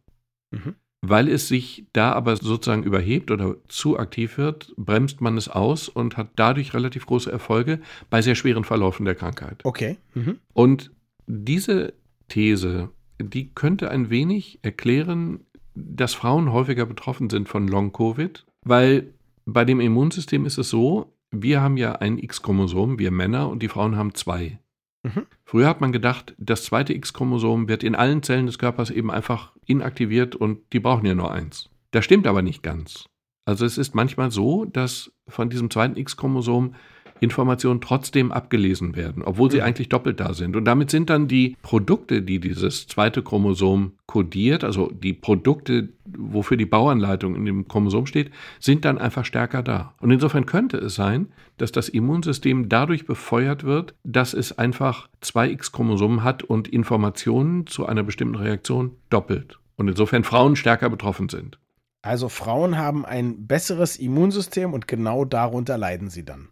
Mhm. 0.50 0.74
Weil 1.02 1.28
es 1.28 1.48
sich 1.48 1.86
da 1.94 2.12
aber 2.12 2.36
sozusagen 2.36 2.82
überhebt 2.82 3.30
oder 3.30 3.56
zu 3.68 3.98
aktiv 3.98 4.36
wird, 4.36 4.74
bremst 4.76 5.22
man 5.22 5.38
es 5.38 5.48
aus 5.48 5.88
und 5.88 6.16
hat 6.16 6.30
dadurch 6.36 6.74
relativ 6.74 7.06
große 7.06 7.32
Erfolge 7.32 7.80
bei 8.10 8.20
sehr 8.20 8.34
schweren 8.34 8.64
Verläufen 8.64 9.06
der 9.06 9.14
Krankheit. 9.14 9.64
Okay. 9.64 9.96
Mhm. 10.14 10.38
Und 10.52 10.90
diese 11.26 11.94
These, 12.28 12.90
die 13.18 13.50
könnte 13.54 13.90
ein 13.90 14.10
wenig 14.10 14.58
erklären, 14.62 15.40
dass 15.74 16.14
Frauen 16.14 16.52
häufiger 16.52 16.84
betroffen 16.84 17.30
sind 17.30 17.48
von 17.48 17.66
Long-Covid, 17.66 18.44
weil 18.62 19.14
bei 19.46 19.64
dem 19.64 19.80
Immunsystem 19.80 20.44
ist 20.44 20.58
es 20.58 20.68
so, 20.68 21.14
wir 21.30 21.60
haben 21.60 21.76
ja 21.76 21.92
ein 21.92 22.18
X-Chromosom, 22.18 22.98
wir 22.98 23.10
Männer, 23.10 23.48
und 23.48 23.62
die 23.62 23.68
Frauen 23.68 23.96
haben 23.96 24.14
zwei. 24.14 24.58
Mhm. 25.02 25.26
Früher 25.44 25.68
hat 25.68 25.80
man 25.80 25.92
gedacht, 25.92 26.34
das 26.38 26.64
zweite 26.64 26.92
X-Chromosom 26.92 27.68
wird 27.68 27.82
in 27.82 27.94
allen 27.94 28.22
Zellen 28.22 28.46
des 28.46 28.58
Körpers 28.58 28.90
eben 28.90 29.10
einfach 29.10 29.52
inaktiviert 29.64 30.36
und 30.36 30.60
die 30.72 30.80
brauchen 30.80 31.06
ja 31.06 31.14
nur 31.14 31.32
eins. 31.32 31.70
Das 31.90 32.04
stimmt 32.04 32.26
aber 32.26 32.42
nicht 32.42 32.62
ganz. 32.62 33.06
Also 33.44 33.64
es 33.64 33.78
ist 33.78 33.94
manchmal 33.94 34.30
so, 34.30 34.64
dass 34.64 35.12
von 35.26 35.48
diesem 35.50 35.70
zweiten 35.70 35.96
X-Chromosom 35.96 36.74
Informationen 37.20 37.80
trotzdem 37.80 38.32
abgelesen 38.32 38.96
werden, 38.96 39.22
obwohl 39.22 39.50
sie 39.50 39.58
Mhm. 39.58 39.64
eigentlich 39.64 39.88
doppelt 39.88 40.20
da 40.20 40.34
sind. 40.34 40.56
Und 40.56 40.64
damit 40.64 40.90
sind 40.90 41.10
dann 41.10 41.28
die 41.28 41.56
Produkte, 41.62 42.22
die 42.22 42.40
dieses 42.40 42.86
zweite 42.86 43.22
Chromosom 43.22 43.92
kodiert, 44.06 44.64
also 44.64 44.90
die 44.90 45.12
Produkte, 45.12 45.90
wofür 46.04 46.56
die 46.56 46.66
Bauanleitung 46.66 47.36
in 47.36 47.44
dem 47.44 47.68
Chromosom 47.68 48.06
steht, 48.06 48.30
sind 48.58 48.84
dann 48.84 48.98
einfach 48.98 49.24
stärker 49.24 49.62
da. 49.62 49.94
Und 50.00 50.10
insofern 50.10 50.46
könnte 50.46 50.78
es 50.78 50.94
sein, 50.94 51.28
dass 51.58 51.72
das 51.72 51.88
Immunsystem 51.88 52.68
dadurch 52.68 53.06
befeuert 53.06 53.64
wird, 53.64 53.94
dass 54.02 54.34
es 54.34 54.58
einfach 54.58 55.08
zwei 55.20 55.50
X-Chromosomen 55.50 56.24
hat 56.24 56.42
und 56.42 56.68
Informationen 56.68 57.66
zu 57.66 57.86
einer 57.86 58.02
bestimmten 58.02 58.36
Reaktion 58.36 58.92
doppelt. 59.10 59.58
Und 59.76 59.88
insofern 59.88 60.24
Frauen 60.24 60.56
stärker 60.56 60.90
betroffen 60.90 61.28
sind. 61.28 61.58
Also 62.02 62.28
Frauen 62.30 62.78
haben 62.78 63.04
ein 63.04 63.46
besseres 63.46 63.96
Immunsystem 63.96 64.72
und 64.72 64.88
genau 64.88 65.24
darunter 65.24 65.76
leiden 65.76 66.08
sie 66.08 66.24
dann. 66.24 66.48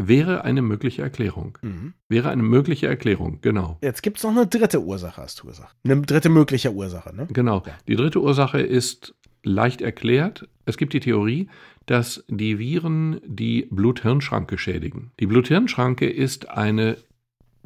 Wäre 0.00 0.44
eine 0.44 0.62
mögliche 0.62 1.02
Erklärung. 1.02 1.58
Mhm. 1.60 1.92
Wäre 2.08 2.30
eine 2.30 2.44
mögliche 2.44 2.86
Erklärung, 2.86 3.40
genau. 3.40 3.78
Jetzt 3.82 4.02
gibt 4.02 4.18
es 4.18 4.22
noch 4.22 4.30
eine 4.30 4.46
dritte 4.46 4.80
Ursache, 4.80 5.20
hast 5.20 5.42
du 5.42 5.48
gesagt. 5.48 5.74
Eine 5.84 6.00
dritte 6.02 6.28
mögliche 6.28 6.72
Ursache, 6.72 7.14
ne? 7.14 7.26
Genau. 7.32 7.64
Ja. 7.66 7.72
Die 7.88 7.96
dritte 7.96 8.20
Ursache 8.22 8.60
ist 8.60 9.16
leicht 9.42 9.80
erklärt. 9.80 10.48
Es 10.66 10.76
gibt 10.76 10.92
die 10.92 11.00
Theorie, 11.00 11.48
dass 11.86 12.24
die 12.28 12.60
Viren 12.60 13.20
die 13.26 13.66
Blut-Hirn-Schranke 13.70 14.56
schädigen. 14.56 15.10
Die 15.18 15.26
Blut-Hirn-Schranke 15.26 16.08
ist 16.08 16.48
eine 16.48 16.96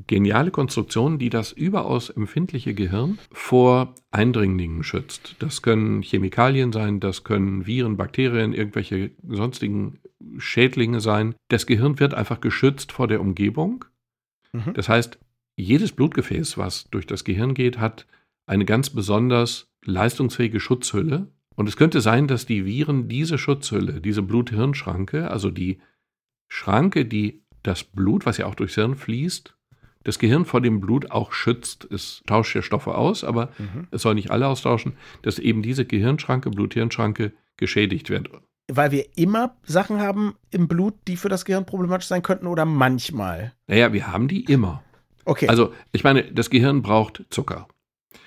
geniale 0.06 0.50
Konstruktion, 0.50 1.18
die 1.18 1.30
das 1.30 1.52
überaus 1.52 2.10
empfindliche 2.10 2.74
Gehirn 2.74 3.18
vor 3.30 3.94
Eindringlingen 4.10 4.82
schützt. 4.82 5.36
Das 5.38 5.62
können 5.62 6.02
Chemikalien 6.02 6.72
sein, 6.72 7.00
das 7.00 7.24
können 7.24 7.66
Viren, 7.66 7.96
Bakterien, 7.96 8.52
irgendwelche 8.52 9.10
sonstigen 9.26 9.98
Schädlinge 10.38 11.00
sein. 11.00 11.34
Das 11.48 11.66
Gehirn 11.66 11.98
wird 11.98 12.14
einfach 12.14 12.40
geschützt 12.40 12.92
vor 12.92 13.08
der 13.08 13.20
Umgebung. 13.20 13.84
Mhm. 14.52 14.72
Das 14.74 14.88
heißt, 14.88 15.18
jedes 15.56 15.92
Blutgefäß, 15.92 16.58
was 16.58 16.88
durch 16.90 17.06
das 17.06 17.24
Gehirn 17.24 17.54
geht, 17.54 17.78
hat 17.78 18.06
eine 18.46 18.64
ganz 18.64 18.90
besonders 18.90 19.70
leistungsfähige 19.84 20.60
Schutzhülle. 20.60 21.28
Und 21.54 21.68
es 21.68 21.76
könnte 21.76 22.00
sein, 22.00 22.28
dass 22.28 22.46
die 22.46 22.64
Viren 22.64 23.08
diese 23.08 23.36
Schutzhülle, 23.36 24.00
diese 24.00 24.22
Blut-Hirn-Schranke, 24.22 25.30
also 25.30 25.50
die 25.50 25.80
Schranke, 26.48 27.04
die 27.04 27.42
das 27.62 27.84
Blut, 27.84 28.26
was 28.26 28.38
ja 28.38 28.46
auch 28.46 28.54
durchs 28.54 28.74
Hirn 28.74 28.96
fließt, 28.96 29.54
das 30.04 30.18
Gehirn 30.18 30.44
vor 30.44 30.60
dem 30.60 30.80
Blut 30.80 31.10
auch 31.10 31.32
schützt. 31.32 31.86
Es 31.90 32.22
tauscht 32.26 32.54
ja 32.54 32.62
Stoffe 32.62 32.94
aus, 32.94 33.24
aber 33.24 33.50
Mhm. 33.58 33.86
es 33.90 34.02
soll 34.02 34.14
nicht 34.14 34.30
alle 34.30 34.46
austauschen, 34.46 34.94
dass 35.22 35.38
eben 35.38 35.62
diese 35.62 35.84
Gehirnschranke, 35.84 36.50
Blut-Hirn-Schranke 36.50 37.32
geschädigt 37.56 38.10
wird. 38.10 38.28
Weil 38.70 38.90
wir 38.92 39.06
immer 39.16 39.56
Sachen 39.64 40.00
haben 40.00 40.34
im 40.50 40.68
Blut, 40.68 40.94
die 41.08 41.16
für 41.16 41.28
das 41.28 41.44
Gehirn 41.44 41.66
problematisch 41.66 42.06
sein 42.08 42.22
könnten 42.22 42.46
oder 42.46 42.64
manchmal. 42.64 43.52
Naja, 43.66 43.92
wir 43.92 44.06
haben 44.06 44.28
die 44.28 44.44
immer. 44.44 44.82
Okay. 45.24 45.48
Also, 45.48 45.72
ich 45.92 46.04
meine, 46.04 46.24
das 46.24 46.50
Gehirn 46.50 46.82
braucht 46.82 47.24
Zucker. 47.30 47.68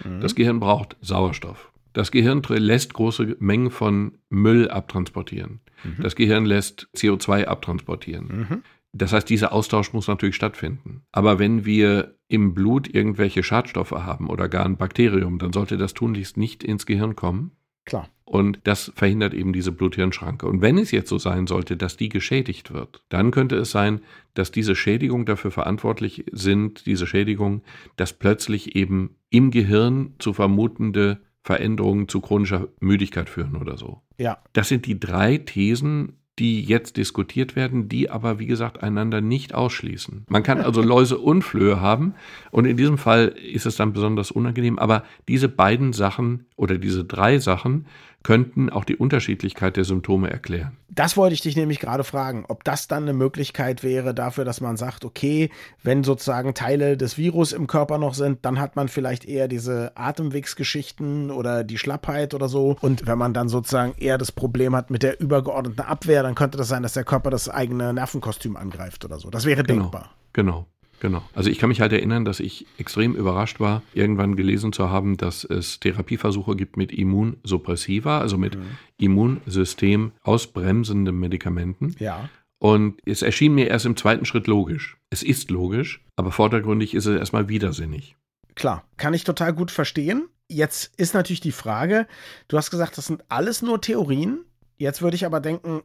Mhm. 0.03 0.21
Das 0.21 0.35
Gehirn 0.35 0.59
braucht 0.59 0.97
Sauerstoff. 1.01 1.71
Das 1.93 2.11
Gehirn 2.11 2.41
lässt 2.49 2.93
große 2.93 3.37
Mengen 3.39 3.71
von 3.71 4.17
Müll 4.29 4.69
abtransportieren. 4.69 5.61
Mhm. 5.83 6.03
Das 6.03 6.15
Gehirn 6.15 6.45
lässt 6.45 6.87
CO2 6.95 7.45
abtransportieren. 7.45 8.27
Mhm. 8.27 8.63
Das 8.97 9.11
heißt, 9.11 9.29
dieser 9.29 9.51
Austausch 9.51 9.91
muss 9.91 10.07
natürlich 10.07 10.35
stattfinden. 10.35 11.03
Aber 11.11 11.37
wenn 11.37 11.65
wir 11.65 12.15
im 12.27 12.53
Blut 12.53 12.87
irgendwelche 12.93 13.43
Schadstoffe 13.43 13.91
haben 13.91 14.29
oder 14.29 14.47
gar 14.47 14.65
ein 14.65 14.77
Bakterium, 14.77 15.37
dann 15.37 15.51
sollte 15.51 15.77
das 15.77 15.93
tunlichst 15.93 16.37
nicht 16.37 16.63
ins 16.63 16.85
Gehirn 16.85 17.15
kommen. 17.15 17.51
Klar. 17.83 18.09
Und 18.23 18.59
das 18.63 18.91
verhindert 18.95 19.33
eben 19.33 19.53
diese 19.53 19.71
Blut-Hirn-Schranke. 19.71 20.47
Und 20.47 20.61
wenn 20.61 20.77
es 20.77 20.91
jetzt 20.91 21.09
so 21.09 21.17
sein 21.17 21.45
sollte, 21.45 21.77
dass 21.77 21.97
die 21.97 22.09
geschädigt 22.09 22.73
wird, 22.73 23.03
dann 23.09 23.31
könnte 23.31 23.57
es 23.57 23.69
sein, 23.69 24.01
dass 24.33 24.51
diese 24.51 24.75
Schädigung 24.75 25.25
dafür 25.25 25.51
verantwortlich 25.51 26.25
sind, 26.31 26.85
diese 26.87 27.05
Schädigung, 27.05 27.61
dass 27.97 28.13
plötzlich 28.13 28.75
eben 28.75 29.17
im 29.29 29.51
Gehirn 29.51 30.15
zu 30.17 30.33
vermutende 30.33 31.21
Veränderungen 31.43 32.07
zu 32.07 32.21
chronischer 32.21 32.69
Müdigkeit 32.79 33.29
führen 33.29 33.55
oder 33.55 33.77
so. 33.77 34.01
Ja. 34.17 34.39
Das 34.53 34.69
sind 34.69 34.87
die 34.87 34.99
drei 34.99 35.37
Thesen, 35.37 36.13
die 36.39 36.63
jetzt 36.63 36.97
diskutiert 36.97 37.55
werden, 37.55 37.87
die 37.87 38.09
aber, 38.09 38.39
wie 38.39 38.45
gesagt, 38.45 38.83
einander 38.83 39.21
nicht 39.21 39.53
ausschließen. 39.53 40.25
Man 40.27 40.43
kann 40.43 40.59
also 40.59 40.81
Läuse 40.81 41.17
und 41.17 41.43
Flöhe 41.43 41.79
haben 41.79 42.13
und 42.51 42.65
in 42.65 42.77
diesem 42.77 42.97
Fall 42.97 43.27
ist 43.27 43.65
es 43.65 43.75
dann 43.77 43.93
besonders 43.93 44.31
unangenehm, 44.31 44.77
aber 44.77 45.03
diese 45.27 45.47
beiden 45.47 45.93
Sachen 45.93 46.45
oder 46.57 46.77
diese 46.77 47.03
drei 47.03 47.39
Sachen 47.39 47.87
könnten 48.23 48.71
auch 48.71 48.85
die 48.85 48.95
Unterschiedlichkeit 48.95 49.77
der 49.77 49.83
Symptome 49.83 50.31
erklären. 50.31 50.77
Das 50.89 51.15
wollte 51.15 51.35
ich 51.35 51.41
dich 51.41 51.55
nämlich 51.55 51.79
gerade 51.79 52.03
fragen, 52.03 52.45
ob 52.47 52.63
das 52.63 52.87
dann 52.87 53.03
eine 53.03 53.13
Möglichkeit 53.13 53.83
wäre 53.83 54.15
dafür, 54.15 54.45
dass 54.45 54.61
man 54.61 54.77
sagt, 54.77 55.05
okay, 55.05 55.51
wenn 55.83 56.03
sozusagen 56.03 56.55
Teile 56.55 56.97
des 56.97 57.19
Virus 57.19 57.51
im 57.51 57.67
Körper 57.67 57.99
noch 57.99 58.15
sind, 58.15 58.43
dann 58.43 58.59
hat 58.59 58.75
man 58.75 58.87
vielleicht 58.87 59.25
eher 59.25 59.47
diese 59.47 59.91
Atemwegsgeschichten 59.95 61.29
oder 61.29 61.63
die 61.63 61.77
Schlappheit 61.77 62.33
oder 62.33 62.47
so. 62.47 62.77
Und 62.81 63.05
wenn 63.05 63.19
man 63.19 63.35
dann 63.35 63.47
sozusagen 63.47 63.93
eher 63.99 64.17
das 64.17 64.31
Problem 64.31 64.75
hat 64.75 64.89
mit 64.89 65.03
der 65.03 65.19
übergeordneten 65.19 65.85
Abwehr, 65.85 66.23
dann 66.23 66.33
könnte 66.33 66.57
das 66.57 66.67
sein, 66.67 66.81
dass 66.81 66.93
der 66.93 67.03
Körper 67.03 67.29
das 67.29 67.47
eigene 67.47 67.93
Nervenkostüm 67.93 68.55
angreift 68.55 69.05
oder 69.05 69.19
so. 69.19 69.29
Das 69.29 69.45
wäre 69.45 69.61
genau, 69.61 69.81
denkbar. 69.83 70.09
Genau. 70.33 70.65
Genau. 70.99 71.23
Also 71.33 71.49
ich 71.49 71.59
kann 71.59 71.69
mich 71.69 71.81
halt 71.81 71.91
erinnern, 71.91 72.25
dass 72.25 72.39
ich 72.39 72.65
extrem 72.77 73.15
überrascht 73.15 73.59
war, 73.59 73.83
irgendwann 73.93 74.35
gelesen 74.35 74.73
zu 74.73 74.89
haben, 74.89 75.17
dass 75.17 75.43
es 75.43 75.79
Therapieversuche 75.79 76.55
gibt 76.55 76.77
mit 76.77 76.91
Immunsuppressiva, 76.91 78.19
also 78.19 78.37
mit 78.37 78.55
mhm. 78.55 78.77
Immunsystem 78.97 80.13
ausbremsenden 80.23 81.19
Medikamenten. 81.19 81.95
Ja. 81.99 82.29
Und 82.59 82.99
es 83.05 83.21
erschien 83.21 83.53
mir 83.53 83.67
erst 83.67 83.85
im 83.85 83.97
zweiten 83.97 84.25
Schritt 84.25 84.47
logisch. 84.47 84.97
Es 85.09 85.21
ist 85.21 85.51
logisch, 85.51 86.01
aber 86.15 86.31
vordergründig 86.31 86.93
ist 86.93 87.05
es 87.05 87.17
erstmal 87.17 87.49
widersinnig. 87.49 88.15
Klar, 88.55 88.87
kann 88.97 89.13
ich 89.13 89.25
total 89.25 89.53
gut 89.53 89.71
verstehen. 89.71 90.29
Jetzt 90.47 90.93
ist 90.97 91.13
natürlich 91.13 91.41
die 91.41 91.51
Frage, 91.51 92.07
du 92.47 92.57
hast 92.57 92.71
gesagt, 92.71 92.97
das 92.97 93.07
sind 93.07 93.23
alles 93.29 93.61
nur 93.61 93.81
Theorien. 93.81 94.45
Jetzt 94.77 95.01
würde 95.01 95.15
ich 95.15 95.25
aber 95.25 95.39
denken, 95.39 95.81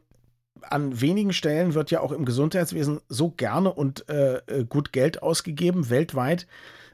an 0.69 1.01
wenigen 1.01 1.33
Stellen 1.33 1.73
wird 1.73 1.91
ja 1.91 2.01
auch 2.01 2.11
im 2.11 2.25
Gesundheitswesen 2.25 2.99
so 3.07 3.31
gerne 3.31 3.73
und 3.73 4.07
äh, 4.09 4.37
äh, 4.47 4.65
gut 4.65 4.91
Geld 4.93 5.21
ausgegeben, 5.23 5.89
weltweit, 5.89 6.47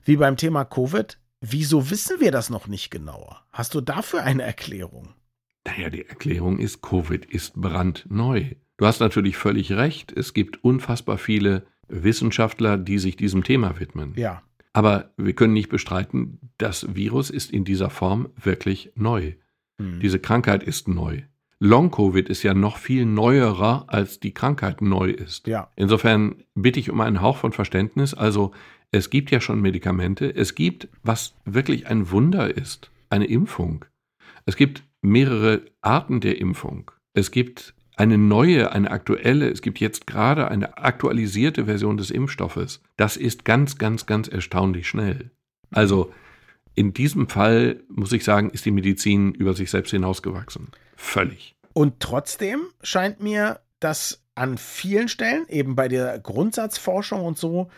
wie 0.04 0.18
beim 0.18 0.38
Thema 0.38 0.66
Covid. 0.66 1.18
Wieso 1.42 1.90
wissen 1.90 2.20
wir 2.20 2.32
das 2.32 2.50
noch 2.50 2.68
nicht 2.68 2.90
genauer? 2.90 3.44
Hast 3.52 3.76
du 3.76 3.82
dafür 3.82 4.24
eine 4.24 4.44
Erklärung? 4.44 5.10
Naja, 5.66 5.90
die 5.90 6.08
Erklärung 6.08 6.60
ist, 6.60 6.82
Covid 6.82 7.26
ist 7.26 7.54
brandneu. 7.56 8.56
Du 8.78 8.86
hast 8.86 9.00
natürlich 9.00 9.38
völlig 9.38 9.72
recht. 9.74 10.12
Es 10.12 10.34
gibt 10.34 10.64
unfassbar 10.64 11.18
viele 11.18 11.68
Wissenschaftler, 11.88 12.78
die 12.78 13.00
sich 13.00 13.18
diesem 13.18 13.44
Thema 13.44 13.80
widmen. 13.80 14.14
Ja. 14.16 14.42
Aber 14.74 15.12
wir 15.18 15.34
können 15.34 15.54
nicht 15.54 15.70
bestreiten, 15.70 16.40
das 16.58 16.96
Virus 16.96 17.30
ist 17.30 17.52
in 17.52 17.66
dieser 17.66 17.90
Form 17.90 18.30
wirklich 18.36 18.92
neu. 18.96 19.34
Hm. 19.80 20.00
Diese 20.00 20.20
Krankheit 20.20 20.64
ist 20.64 20.88
neu. 20.88 21.24
Long-Covid 21.60 22.30
ist 22.30 22.44
ja 22.44 22.54
noch 22.54 22.78
viel 22.78 23.06
neuerer, 23.06 23.86
als 23.88 24.20
die 24.20 24.34
Krankheit 24.34 24.82
neu 24.82 25.10
ist. 25.10 25.48
Ja. 25.48 25.72
Insofern 25.76 26.44
bitte 26.54 26.80
ich 26.80 26.92
um 26.92 27.02
einen 27.02 27.22
Hauch 27.22 27.38
von 27.38 27.52
Verständnis. 27.52 28.14
Also 28.14 28.52
es 28.92 29.10
gibt 29.10 29.32
ja 29.32 29.42
schon 29.42 29.62
Medikamente. 29.62 30.34
Es 30.34 30.56
gibt, 30.56 30.88
was 31.04 31.34
wirklich 31.46 31.88
ein 31.88 32.12
Wunder 32.12 32.56
ist, 32.56 32.92
eine 33.10 33.26
Impfung. 33.26 33.86
Es 34.46 34.56
gibt 34.56 34.84
mehrere 35.02 35.66
Arten 35.82 36.22
der 36.22 36.40
Impfung. 36.40 36.92
Es 37.14 37.32
gibt 37.32 37.74
eine 37.96 38.20
neue, 38.20 38.72
eine 38.72 38.92
aktuelle, 38.92 39.50
es 39.50 39.64
gibt 39.64 39.80
jetzt 39.80 40.06
gerade 40.06 40.50
eine 40.50 40.78
aktualisierte 40.78 41.66
Version 41.66 41.98
des 41.98 42.12
Impfstoffes. 42.12 42.82
Das 42.96 43.18
ist 43.18 43.44
ganz, 43.44 43.80
ganz, 43.80 44.06
ganz 44.06 44.28
erstaunlich 44.28 44.88
schnell. 44.88 45.32
Also 45.72 46.14
in 46.76 46.94
diesem 46.94 47.28
Fall, 47.28 47.82
muss 47.90 48.12
ich 48.12 48.24
sagen, 48.24 48.52
ist 48.52 48.66
die 48.66 48.72
Medizin 48.72 49.34
über 49.34 49.56
sich 49.56 49.72
selbst 49.72 49.90
hinausgewachsen. 49.90 50.70
Völlig. 50.98 51.56
Und 51.74 52.00
trotzdem 52.00 52.68
scheint 52.82 53.22
mir, 53.22 53.62
dass 53.80 54.24
an 54.36 54.58
vielen 54.58 55.08
Stellen, 55.08 55.48
eben 55.48 55.76
bei 55.76 55.88
der 55.88 56.20
Grundsatzforschung 56.20 57.24
und 57.24 57.38
so, 57.38 57.70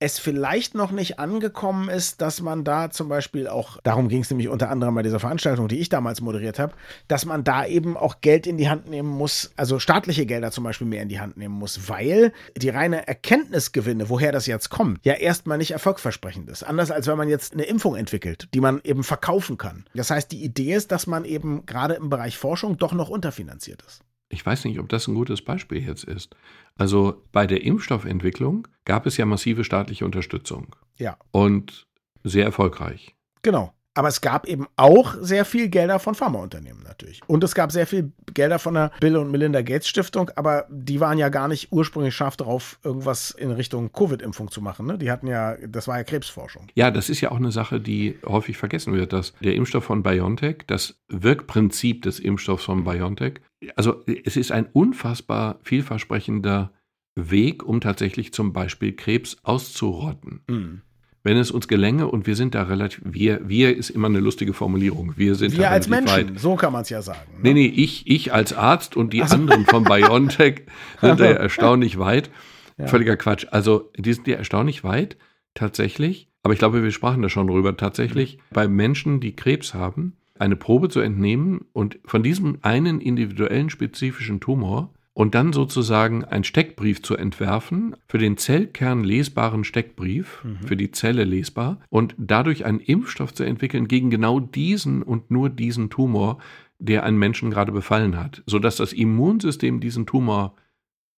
es 0.00 0.18
vielleicht 0.18 0.74
noch 0.74 0.92
nicht 0.92 1.18
angekommen 1.18 1.90
ist, 1.90 2.22
dass 2.22 2.40
man 2.40 2.64
da 2.64 2.90
zum 2.90 3.10
Beispiel 3.10 3.46
auch, 3.46 3.78
darum 3.82 4.08
ging 4.08 4.22
es 4.22 4.30
nämlich 4.30 4.48
unter 4.48 4.70
anderem 4.70 4.94
bei 4.94 5.02
dieser 5.02 5.20
Veranstaltung, 5.20 5.68
die 5.68 5.78
ich 5.78 5.90
damals 5.90 6.22
moderiert 6.22 6.58
habe, 6.58 6.72
dass 7.06 7.26
man 7.26 7.44
da 7.44 7.66
eben 7.66 7.98
auch 7.98 8.22
Geld 8.22 8.46
in 8.46 8.56
die 8.56 8.70
Hand 8.70 8.88
nehmen 8.88 9.10
muss, 9.10 9.52
also 9.56 9.78
staatliche 9.78 10.24
Gelder 10.24 10.50
zum 10.52 10.64
Beispiel 10.64 10.86
mehr 10.86 11.02
in 11.02 11.10
die 11.10 11.20
Hand 11.20 11.36
nehmen 11.36 11.54
muss, 11.54 11.90
weil 11.90 12.32
die 12.56 12.70
reine 12.70 13.06
Erkenntnisgewinne, 13.06 14.08
woher 14.08 14.32
das 14.32 14.46
jetzt 14.46 14.70
kommt, 14.70 15.04
ja 15.04 15.12
erstmal 15.12 15.58
nicht 15.58 15.72
erfolgversprechend 15.72 16.48
ist. 16.48 16.62
Anders 16.62 16.90
als 16.90 17.06
wenn 17.06 17.18
man 17.18 17.28
jetzt 17.28 17.52
eine 17.52 17.64
Impfung 17.64 17.94
entwickelt, 17.94 18.48
die 18.54 18.60
man 18.60 18.80
eben 18.82 19.04
verkaufen 19.04 19.58
kann. 19.58 19.84
Das 19.94 20.10
heißt, 20.10 20.32
die 20.32 20.42
Idee 20.42 20.74
ist, 20.74 20.92
dass 20.92 21.06
man 21.06 21.26
eben 21.26 21.66
gerade 21.66 21.94
im 21.94 22.08
Bereich 22.08 22.38
Forschung 22.38 22.78
doch 22.78 22.94
noch 22.94 23.10
unterfinanziert 23.10 23.82
ist. 23.86 24.00
Ich 24.32 24.46
weiß 24.46 24.64
nicht, 24.64 24.78
ob 24.78 24.88
das 24.88 25.08
ein 25.08 25.14
gutes 25.14 25.42
Beispiel 25.42 25.84
jetzt 25.84 26.04
ist. 26.04 26.36
Also 26.78 27.22
bei 27.32 27.46
der 27.46 27.62
Impfstoffentwicklung 27.62 28.68
gab 28.84 29.04
es 29.04 29.16
ja 29.16 29.26
massive 29.26 29.64
staatliche 29.64 30.04
Unterstützung. 30.04 30.76
Ja. 30.96 31.18
Und 31.32 31.88
sehr 32.22 32.44
erfolgreich. 32.44 33.16
Genau. 33.42 33.74
Aber 33.94 34.08
es 34.08 34.20
gab 34.20 34.46
eben 34.46 34.66
auch 34.76 35.16
sehr 35.20 35.44
viel 35.44 35.68
Gelder 35.68 35.98
von 35.98 36.14
Pharmaunternehmen 36.14 36.82
natürlich. 36.84 37.20
Und 37.26 37.42
es 37.42 37.54
gab 37.54 37.72
sehr 37.72 37.86
viel 37.86 38.12
Gelder 38.32 38.60
von 38.60 38.74
der 38.74 38.92
Bill 39.00 39.16
und 39.16 39.30
Melinda 39.30 39.62
Gates 39.62 39.88
Stiftung, 39.88 40.30
aber 40.36 40.66
die 40.70 41.00
waren 41.00 41.18
ja 41.18 41.28
gar 41.28 41.48
nicht 41.48 41.72
ursprünglich 41.72 42.14
scharf 42.14 42.36
darauf, 42.36 42.78
irgendwas 42.84 43.32
in 43.32 43.50
Richtung 43.50 43.92
Covid-Impfung 43.92 44.50
zu 44.50 44.62
machen. 44.62 44.86
Ne? 44.86 44.96
Die 44.96 45.10
hatten 45.10 45.26
ja, 45.26 45.56
das 45.66 45.88
war 45.88 45.98
ja 45.98 46.04
Krebsforschung. 46.04 46.68
Ja, 46.74 46.90
das 46.92 47.10
ist 47.10 47.20
ja 47.20 47.32
auch 47.32 47.36
eine 47.36 47.50
Sache, 47.50 47.80
die 47.80 48.18
häufig 48.24 48.56
vergessen 48.56 48.94
wird, 48.94 49.12
dass 49.12 49.34
der 49.40 49.54
Impfstoff 49.54 49.84
von 49.84 50.04
BioNTech, 50.04 50.58
das 50.68 51.00
Wirkprinzip 51.08 52.02
des 52.02 52.20
Impfstoffs 52.20 52.64
von 52.64 52.84
BioNTech, 52.84 53.40
also 53.74 54.04
es 54.24 54.36
ist 54.36 54.52
ein 54.52 54.66
unfassbar 54.66 55.58
vielversprechender 55.62 56.72
Weg, 57.16 57.64
um 57.64 57.80
tatsächlich 57.80 58.32
zum 58.32 58.52
Beispiel 58.52 58.94
Krebs 58.94 59.36
auszurotten. 59.42 60.42
Mhm 60.48 60.82
wenn 61.22 61.36
es 61.36 61.50
uns 61.50 61.68
gelänge 61.68 62.06
und 62.06 62.26
wir 62.26 62.34
sind 62.34 62.54
da 62.54 62.62
relativ, 62.62 63.02
wir, 63.04 63.40
wir 63.46 63.76
ist 63.76 63.90
immer 63.90 64.08
eine 64.08 64.20
lustige 64.20 64.54
Formulierung. 64.54 65.14
Wir 65.16 65.34
sind 65.34 65.56
wir 65.56 65.70
als 65.70 65.88
Menschen, 65.88 66.30
weit. 66.30 66.40
so 66.40 66.56
kann 66.56 66.72
man 66.72 66.82
es 66.82 66.88
ja 66.88 67.02
sagen. 67.02 67.30
Ne? 67.34 67.38
Nee, 67.42 67.54
nee, 67.54 67.66
ich, 67.66 68.06
ich 68.06 68.32
als 68.32 68.52
Arzt 68.52 68.96
und 68.96 69.12
die 69.12 69.22
also. 69.22 69.34
anderen 69.34 69.66
von 69.66 69.84
BioNTech 69.84 70.62
sind 71.00 71.20
da 71.20 71.24
ja 71.24 71.32
erstaunlich 71.32 71.98
weit. 71.98 72.30
Ja. 72.78 72.86
Völliger 72.86 73.16
Quatsch. 73.16 73.46
Also, 73.50 73.90
die 73.96 74.12
sind 74.12 74.26
ja 74.26 74.36
erstaunlich 74.36 74.82
weit, 74.82 75.18
tatsächlich. 75.52 76.28
Aber 76.42 76.54
ich 76.54 76.58
glaube, 76.58 76.82
wir 76.82 76.90
sprachen 76.90 77.20
da 77.20 77.28
schon 77.28 77.46
drüber. 77.46 77.76
Tatsächlich 77.76 78.38
bei 78.50 78.66
Menschen, 78.66 79.20
die 79.20 79.36
Krebs 79.36 79.74
haben, 79.74 80.16
eine 80.38 80.56
Probe 80.56 80.88
zu 80.88 81.00
entnehmen 81.00 81.66
und 81.74 81.98
von 82.06 82.22
diesem 82.22 82.58
einen 82.62 83.02
individuellen 83.02 83.68
spezifischen 83.68 84.40
Tumor 84.40 84.94
und 85.12 85.34
dann 85.34 85.52
sozusagen 85.52 86.24
einen 86.24 86.44
Steckbrief 86.44 87.02
zu 87.02 87.16
entwerfen, 87.16 87.96
für 88.06 88.18
den 88.18 88.36
Zellkern 88.36 89.04
lesbaren 89.04 89.64
Steckbrief, 89.64 90.44
mhm. 90.44 90.66
für 90.66 90.76
die 90.76 90.92
Zelle 90.92 91.24
lesbar, 91.24 91.80
und 91.88 92.14
dadurch 92.16 92.64
einen 92.64 92.80
Impfstoff 92.80 93.34
zu 93.34 93.44
entwickeln 93.44 93.88
gegen 93.88 94.10
genau 94.10 94.40
diesen 94.40 95.02
und 95.02 95.30
nur 95.30 95.50
diesen 95.50 95.90
Tumor, 95.90 96.38
der 96.78 97.04
einen 97.04 97.18
Menschen 97.18 97.50
gerade 97.50 97.72
befallen 97.72 98.16
hat, 98.16 98.42
sodass 98.46 98.76
das 98.76 98.92
Immunsystem 98.92 99.80
diesen 99.80 100.06
Tumor 100.06 100.54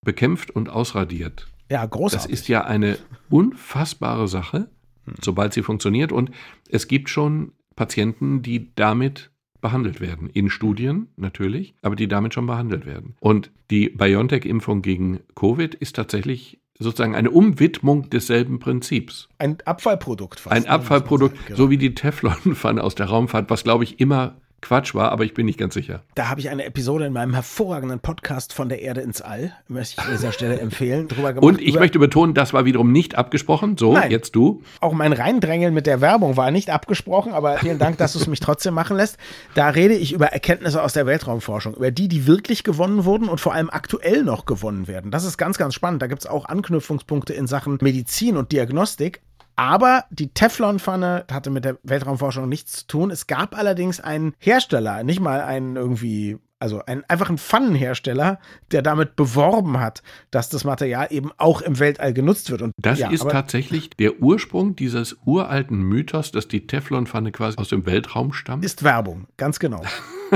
bekämpft 0.05 0.51
und 0.51 0.69
ausradiert. 0.69 1.47
Ja, 1.71 1.87
großartig. 1.87 2.31
Das 2.31 2.41
ist 2.41 2.49
ja 2.49 2.65
eine 2.65 2.99
unfassbare 3.31 4.29
Sache, 4.29 4.69
hm. 5.05 5.15
sobald 5.21 5.53
sie 5.53 5.63
funktioniert. 5.63 6.13
Und 6.13 6.31
es 6.69 6.89
gibt 6.89 7.09
schon 7.09 7.53
Patienten, 7.77 8.43
die 8.43 8.75
damit 8.75 9.32
behandelt 9.63 10.03
werden. 10.03 10.29
In 10.29 10.51
Studien 10.51 11.09
natürlich, 11.17 11.73
aber 11.81 11.97
die 11.97 12.09
damit 12.09 12.35
schon 12.35 12.47
behandelt 12.47 12.85
werden. 12.85 13.15
Und 13.21 13.51
die 13.71 13.89
BioNTech-Impfung 13.89 14.83
gegen 14.83 15.21
Covid 15.35 15.75
ist 15.75 15.97
tatsächlich 15.97 16.59
sozusagen 16.79 17.15
eine 17.15 17.31
Umwidmung 17.31 18.11
desselben 18.11 18.59
Prinzips. 18.59 19.29
Ein 19.39 19.59
Abfallprodukt 19.65 20.41
fast. 20.41 20.55
Ein 20.55 20.65
ne, 20.65 20.71
Abfallprodukt, 20.71 21.47
genau. 21.47 21.57
so 21.57 21.71
wie 21.71 21.79
die 21.79 21.95
Teflonpfanne 21.95 22.83
aus 22.83 22.95
der 22.95 23.07
Raumfahrt, 23.07 23.49
was 23.49 23.65
glaube 23.65 23.85
ich 23.85 24.01
immer 24.01 24.37
Quatsch 24.63 24.95
war, 24.95 25.13
aber 25.13 25.25
ich 25.25 25.35
bin 25.35 25.45
nicht 25.47 25.59
ganz 25.59 25.75
sicher. 25.75 26.03
Da 26.15 26.29
habe 26.29 26.41
ich 26.41 26.49
eine 26.49 26.65
Episode 26.65 27.05
in 27.07 27.13
meinem 27.13 27.35
hervorragenden 27.35 28.01
Podcast 28.01 28.53
von 28.53 28.69
der 28.69 28.81
Erde 28.81 29.01
ins 29.01 29.21
All, 29.21 29.53
möchte 29.69 30.01
ich 30.01 30.07
an 30.07 30.13
dieser 30.13 30.33
Stelle 30.33 30.59
empfehlen, 30.59 31.09
drüber 31.09 31.33
gemacht. 31.33 31.45
Und 31.45 31.61
ich 31.61 31.75
möchte 31.75 31.99
betonen, 31.99 32.33
das 32.33 32.53
war 32.53 32.65
wiederum 32.65 32.93
nicht 32.93 33.17
abgesprochen. 33.17 33.77
So, 33.77 33.93
Nein. 33.93 34.11
jetzt 34.11 34.35
du. 34.35 34.63
Auch 34.81 34.93
mein 34.93 35.13
Reindrängeln 35.13 35.75
mit 35.75 35.87
der 35.87 36.01
Werbung 36.01 36.37
war 36.37 36.51
nicht 36.51 36.71
abgesprochen, 36.71 37.33
aber 37.33 37.59
vielen 37.59 37.79
Dank, 37.79 37.99
dass 37.99 38.15
du 38.15 38.21
es 38.21 38.27
mich 38.27 38.41
trotzdem 38.41 38.75
machen 38.75 38.97
lässt. 38.97 39.19
Da 39.55 39.69
rede 39.69 39.95
ich 39.95 40.13
über 40.13 40.27
Erkenntnisse 40.27 40.83
aus 40.83 40.93
der 40.93 41.07
Weltraumforschung, 41.07 41.75
über 41.75 41.91
die, 41.91 42.09
die 42.09 42.27
wirklich 42.27 42.65
gewonnen 42.65 43.05
wurden 43.05 43.29
und 43.29 43.41
vor 43.41 43.53
allem 43.53 43.69
aktuell 43.69 44.23
noch 44.23 44.47
gewonnen 44.47 44.87
werden. 44.87 45.11
Das 45.11 45.25
ist 45.25 45.37
ganz, 45.37 45.59
ganz 45.59 45.75
spannend. 45.75 46.01
Da 46.03 46.07
gibt 46.07 46.23
es 46.23 46.27
auch 46.27 46.47
Anknüpfungspunkte 46.47 47.33
in 47.33 47.47
Sachen 47.47 47.79
Medizin 47.81 48.37
und 48.37 48.53
Diagnostik. 48.53 49.21
Aber 49.57 50.05
die 50.11 50.29
Teflonpfanne 50.29 51.27
hatte 51.31 51.51
mit 51.51 51.65
der 51.65 51.79
Weltraumforschung 51.83 52.49
nichts 52.49 52.81
zu 52.81 52.87
tun. 52.87 53.11
Es 53.11 53.27
gab 53.27 53.57
allerdings 53.57 54.01
einen 54.01 54.35
Hersteller, 54.39 55.03
nicht 55.05 55.21
mal 55.21 55.41
einen 55.41 55.77
irgendwie 55.77 56.39
also 56.63 56.81
ein, 56.87 57.03
einfach 57.09 57.29
ein 57.29 57.39
Pfannenhersteller, 57.39 58.39
der 58.71 58.83
damit 58.83 59.17
beworben 59.17 59.81
hat, 59.81 60.05
dass 60.31 60.49
das 60.49 60.63
Material 60.63 61.09
eben 61.11 61.33
auch 61.37 61.61
im 61.61 61.81
Weltall 61.81 62.13
genutzt 62.13 62.53
wird. 62.53 62.63
Und, 62.63 62.73
das 62.77 63.01
ja, 63.01 63.11
ist 63.11 63.29
tatsächlich 63.29 63.91
der 63.91 64.23
Ursprung 64.23 64.77
dieses 64.77 65.17
uralten 65.25 65.83
Mythos, 65.83 66.31
dass 66.31 66.47
die 66.47 66.69
Teflonpfanne 66.69 67.33
quasi 67.33 67.59
aus 67.59 67.69
dem 67.69 67.85
Weltraum 67.85 68.33
stammt. 68.33 68.65
Ist 68.65 68.85
Werbung, 68.85 69.27
ganz 69.37 69.59
genau. 69.59 69.83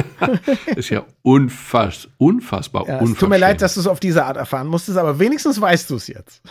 ist 0.76 0.90
ja 0.90 1.04
unfass, 1.22 2.08
unfassbar 2.18 2.86
ja, 2.86 3.00
Es 3.00 3.14
tut 3.14 3.28
mir 3.28 3.38
leid, 3.38 3.62
dass 3.62 3.74
du 3.74 3.80
es 3.80 3.86
auf 3.86 4.00
diese 4.00 4.24
Art 4.24 4.36
erfahren 4.36 4.66
musstest, 4.66 4.98
aber 4.98 5.18
wenigstens 5.18 5.60
weißt 5.60 5.90
du 5.90 5.96
es 5.96 6.08
jetzt. 6.08 6.42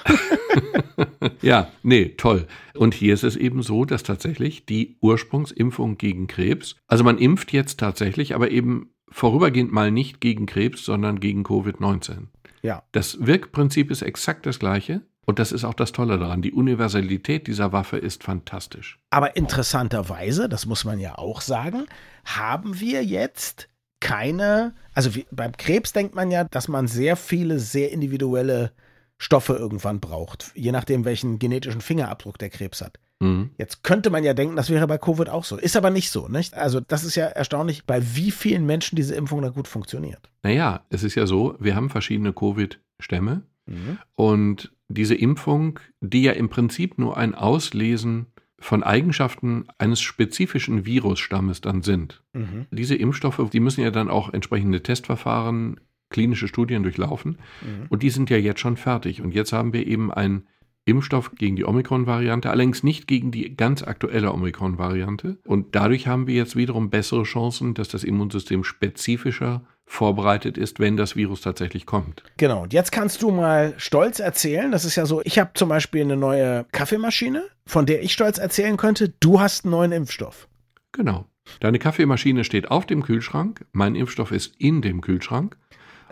ja, 1.41 1.69
nee, 1.83 2.09
toll. 2.17 2.47
Und 2.75 2.93
hier 2.93 3.13
ist 3.13 3.23
es 3.23 3.35
eben 3.35 3.61
so, 3.61 3.85
dass 3.85 4.03
tatsächlich 4.03 4.65
die 4.65 4.97
Ursprungsimpfung 5.01 5.97
gegen 5.97 6.27
Krebs, 6.27 6.75
also 6.87 7.03
man 7.03 7.17
impft 7.17 7.51
jetzt 7.53 7.79
tatsächlich, 7.79 8.35
aber 8.35 8.51
eben 8.51 8.89
vorübergehend 9.09 9.71
mal 9.71 9.91
nicht 9.91 10.19
gegen 10.19 10.45
Krebs, 10.45 10.83
sondern 10.83 11.19
gegen 11.19 11.43
Covid-19. 11.43 12.27
Ja. 12.61 12.83
Das 12.91 13.25
Wirkprinzip 13.25 13.91
ist 13.91 14.01
exakt 14.01 14.45
das 14.45 14.59
gleiche. 14.59 15.01
Und 15.25 15.39
das 15.39 15.51
ist 15.51 15.63
auch 15.63 15.73
das 15.73 15.91
Tolle 15.91 16.17
daran. 16.19 16.41
Die 16.41 16.53
Universalität 16.53 17.47
dieser 17.47 17.71
Waffe 17.71 17.97
ist 17.97 18.23
fantastisch. 18.23 18.99
Aber 19.09 19.35
interessanterweise, 19.35 20.47
das 20.47 20.65
muss 20.65 20.85
man 20.85 20.99
ja 20.99 21.17
auch 21.17 21.41
sagen, 21.41 21.85
haben 22.23 22.79
wir 22.79 23.03
jetzt 23.03 23.67
keine, 23.99 24.73
also 24.93 25.15
wie, 25.15 25.25
beim 25.31 25.53
Krebs 25.53 25.93
denkt 25.93 26.13
man 26.15 26.29
ja, 26.29 26.43
dass 26.43 26.67
man 26.67 26.87
sehr 26.87 27.15
viele, 27.15 27.59
sehr 27.59 27.91
individuelle 27.91 28.71
Stoffe 29.17 29.53
irgendwann 29.53 29.99
braucht, 29.99 30.51
je 30.55 30.71
nachdem, 30.71 31.05
welchen 31.05 31.39
genetischen 31.39 31.81
Fingerabdruck 31.81 32.37
der 32.37 32.49
Krebs 32.49 32.81
hat. 32.81 32.99
Mhm. 33.19 33.51
Jetzt 33.57 33.83
könnte 33.83 34.09
man 34.09 34.23
ja 34.23 34.33
denken, 34.33 34.57
das 34.57 34.69
wäre 34.69 34.87
bei 34.87 34.97
Covid 34.97 35.29
auch 35.29 35.45
so. 35.45 35.57
Ist 35.57 35.77
aber 35.77 35.89
nicht 35.89 36.11
so, 36.11 36.27
nicht? 36.27 36.53
Also, 36.53 36.81
das 36.81 37.03
ist 37.03 37.15
ja 37.15 37.25
erstaunlich, 37.25 37.85
bei 37.85 38.01
wie 38.15 38.29
vielen 38.31 38.65
Menschen 38.65 38.97
diese 38.97 39.15
Impfung 39.15 39.41
da 39.41 39.49
gut 39.49 39.67
funktioniert. 39.67 40.29
Naja, 40.43 40.83
es 40.89 41.03
ist 41.03 41.15
ja 41.15 41.25
so, 41.25 41.55
wir 41.59 41.75
haben 41.75 41.89
verschiedene 41.89 42.33
Covid-Stämme 42.33 43.43
Mhm. 43.67 43.97
und 44.13 44.71
diese 44.87 45.15
Impfung, 45.15 45.79
die 46.01 46.23
ja 46.23 46.33
im 46.33 46.49
Prinzip 46.49 46.97
nur 46.97 47.17
ein 47.17 47.35
Auslesen 47.35 48.27
von 48.59 48.83
Eigenschaften 48.83 49.65
eines 49.77 50.01
spezifischen 50.01 50.85
Virusstammes 50.85 51.61
dann 51.61 51.81
sind. 51.81 52.23
Mhm. 52.33 52.65
Diese 52.71 52.95
Impfstoffe, 52.95 53.49
die 53.51 53.59
müssen 53.59 53.81
ja 53.81 53.91
dann 53.91 54.09
auch 54.09 54.33
entsprechende 54.33 54.81
Testverfahren, 54.81 55.79
klinische 56.09 56.47
Studien 56.47 56.83
durchlaufen. 56.83 57.37
Mhm. 57.61 57.87
Und 57.89 58.03
die 58.03 58.09
sind 58.09 58.29
ja 58.29 58.37
jetzt 58.37 58.61
schon 58.61 58.77
fertig. 58.77 59.21
Und 59.21 59.33
jetzt 59.33 59.53
haben 59.53 59.73
wir 59.73 59.85
eben 59.85 60.11
einen 60.11 60.47
Impfstoff 60.85 61.31
gegen 61.35 61.55
die 61.55 61.65
Omikron-Variante, 61.65 62.49
allerdings 62.49 62.83
nicht 62.83 63.07
gegen 63.07 63.31
die 63.31 63.55
ganz 63.55 63.81
aktuelle 63.83 64.31
Omikron-Variante. 64.31 65.39
Und 65.43 65.75
dadurch 65.75 66.07
haben 66.07 66.27
wir 66.27 66.35
jetzt 66.35 66.55
wiederum 66.55 66.91
bessere 66.91 67.23
Chancen, 67.23 67.73
dass 67.73 67.89
das 67.89 68.03
Immunsystem 68.03 68.63
spezifischer 68.63 69.65
vorbereitet 69.85 70.57
ist, 70.57 70.79
wenn 70.79 70.97
das 70.97 71.15
Virus 71.15 71.41
tatsächlich 71.41 71.85
kommt. 71.85 72.23
Genau. 72.37 72.63
Und 72.63 72.73
jetzt 72.73 72.91
kannst 72.91 73.21
du 73.21 73.31
mal 73.31 73.73
stolz 73.77 74.19
erzählen. 74.19 74.71
Das 74.71 74.83
ist 74.83 74.95
ja 74.95 75.05
so, 75.05 75.21
ich 75.23 75.39
habe 75.39 75.51
zum 75.53 75.69
Beispiel 75.69 76.01
eine 76.01 76.17
neue 76.17 76.65
Kaffeemaschine, 76.71 77.43
von 77.65 77.85
der 77.85 78.03
ich 78.03 78.13
stolz 78.13 78.37
erzählen 78.37 78.77
könnte, 78.77 79.13
du 79.19 79.39
hast 79.39 79.65
einen 79.65 79.71
neuen 79.71 79.91
Impfstoff. 79.91 80.47
Genau. 80.91 81.25
Deine 81.59 81.79
Kaffeemaschine 81.79 82.43
steht 82.43 82.71
auf 82.71 82.85
dem 82.85 83.03
Kühlschrank, 83.03 83.65
mein 83.71 83.95
Impfstoff 83.95 84.31
ist 84.31 84.55
in 84.57 84.81
dem 84.81 85.01
Kühlschrank. 85.01 85.57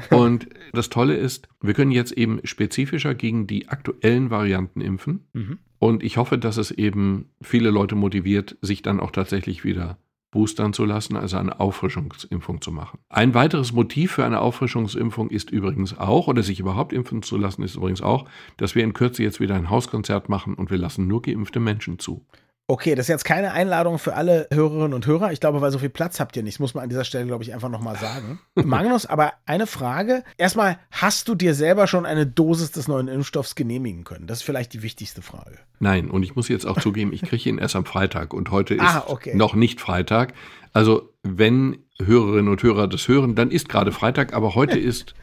Und 0.09 0.47
das 0.73 0.89
Tolle 0.89 1.15
ist, 1.15 1.47
wir 1.61 1.73
können 1.73 1.91
jetzt 1.91 2.11
eben 2.11 2.39
spezifischer 2.43 3.15
gegen 3.15 3.47
die 3.47 3.69
aktuellen 3.69 4.29
Varianten 4.29 4.81
impfen. 4.81 5.25
Mhm. 5.33 5.59
Und 5.79 6.03
ich 6.03 6.17
hoffe, 6.17 6.37
dass 6.37 6.57
es 6.57 6.71
eben 6.71 7.29
viele 7.41 7.69
Leute 7.69 7.95
motiviert, 7.95 8.57
sich 8.61 8.83
dann 8.83 8.99
auch 8.99 9.11
tatsächlich 9.11 9.63
wieder 9.63 9.97
boostern 10.33 10.73
zu 10.73 10.83
lassen, 10.83 11.15
also 11.15 11.37
eine 11.37 11.59
Auffrischungsimpfung 11.59 12.59
zu 12.59 12.71
machen. 12.71 12.99
Ein 13.09 13.35
weiteres 13.35 13.71
Motiv 13.71 14.13
für 14.13 14.25
eine 14.25 14.41
Auffrischungsimpfung 14.41 15.29
ist 15.29 15.51
übrigens 15.51 15.97
auch, 15.97 16.27
oder 16.27 16.41
sich 16.41 16.59
überhaupt 16.59 16.91
impfen 16.91 17.21
zu 17.21 17.37
lassen, 17.37 17.61
ist 17.61 17.75
übrigens 17.75 18.01
auch, 18.01 18.25
dass 18.57 18.73
wir 18.73 18.83
in 18.83 18.93
Kürze 18.93 19.21
jetzt 19.21 19.39
wieder 19.39 19.55
ein 19.55 19.69
Hauskonzert 19.69 20.29
machen 20.29 20.55
und 20.55 20.71
wir 20.71 20.79
lassen 20.79 21.07
nur 21.07 21.21
geimpfte 21.21 21.59
Menschen 21.59 21.99
zu. 21.99 22.25
Okay, 22.65 22.95
das 22.95 23.05
ist 23.05 23.09
jetzt 23.09 23.25
keine 23.25 23.51
Einladung 23.51 23.99
für 23.99 24.13
alle 24.13 24.47
Hörerinnen 24.51 24.93
und 24.93 25.05
Hörer. 25.05 25.33
Ich 25.33 25.41
glaube, 25.41 25.59
weil 25.59 25.71
so 25.71 25.79
viel 25.79 25.89
Platz 25.89 26.21
habt 26.21 26.37
ihr 26.37 26.43
nicht. 26.43 26.55
Das 26.55 26.59
muss 26.61 26.73
man 26.73 26.83
an 26.83 26.89
dieser 26.89 27.03
Stelle, 27.03 27.25
glaube 27.25 27.43
ich, 27.43 27.53
einfach 27.53 27.67
nochmal 27.67 27.97
sagen. 27.97 28.39
Magnus, 28.55 29.05
aber 29.05 29.33
eine 29.45 29.67
Frage. 29.67 30.23
Erstmal, 30.37 30.79
hast 30.89 31.27
du 31.27 31.35
dir 31.35 31.55
selber 31.55 31.87
schon 31.87 32.05
eine 32.05 32.25
Dosis 32.25 32.71
des 32.71 32.87
neuen 32.87 33.09
Impfstoffs 33.09 33.55
genehmigen 33.55 34.05
können? 34.05 34.27
Das 34.27 34.37
ist 34.39 34.43
vielleicht 34.43 34.71
die 34.71 34.81
wichtigste 34.81 35.21
Frage. 35.21 35.57
Nein, 35.79 36.09
und 36.09 36.23
ich 36.23 36.37
muss 36.37 36.47
jetzt 36.47 36.65
auch 36.65 36.79
zugeben, 36.79 37.11
ich 37.11 37.21
kriege 37.23 37.49
ihn 37.49 37.57
erst 37.57 37.75
am 37.75 37.85
Freitag 37.85 38.33
und 38.33 38.49
heute 38.49 38.75
ist 38.75 38.81
Ah, 38.81 39.03
okay. 39.07 39.35
noch 39.35 39.55
nicht 39.55 39.81
Freitag. 39.81 40.33
Also, 40.71 41.09
wenn 41.21 41.79
Hörerinnen 42.01 42.47
und 42.47 42.63
Hörer 42.63 42.87
das 42.87 43.09
hören, 43.09 43.35
dann 43.35 43.51
ist 43.51 43.67
gerade 43.67 43.91
Freitag, 43.91 44.33
aber 44.33 44.55
heute 44.55 44.79
ist 44.79 45.15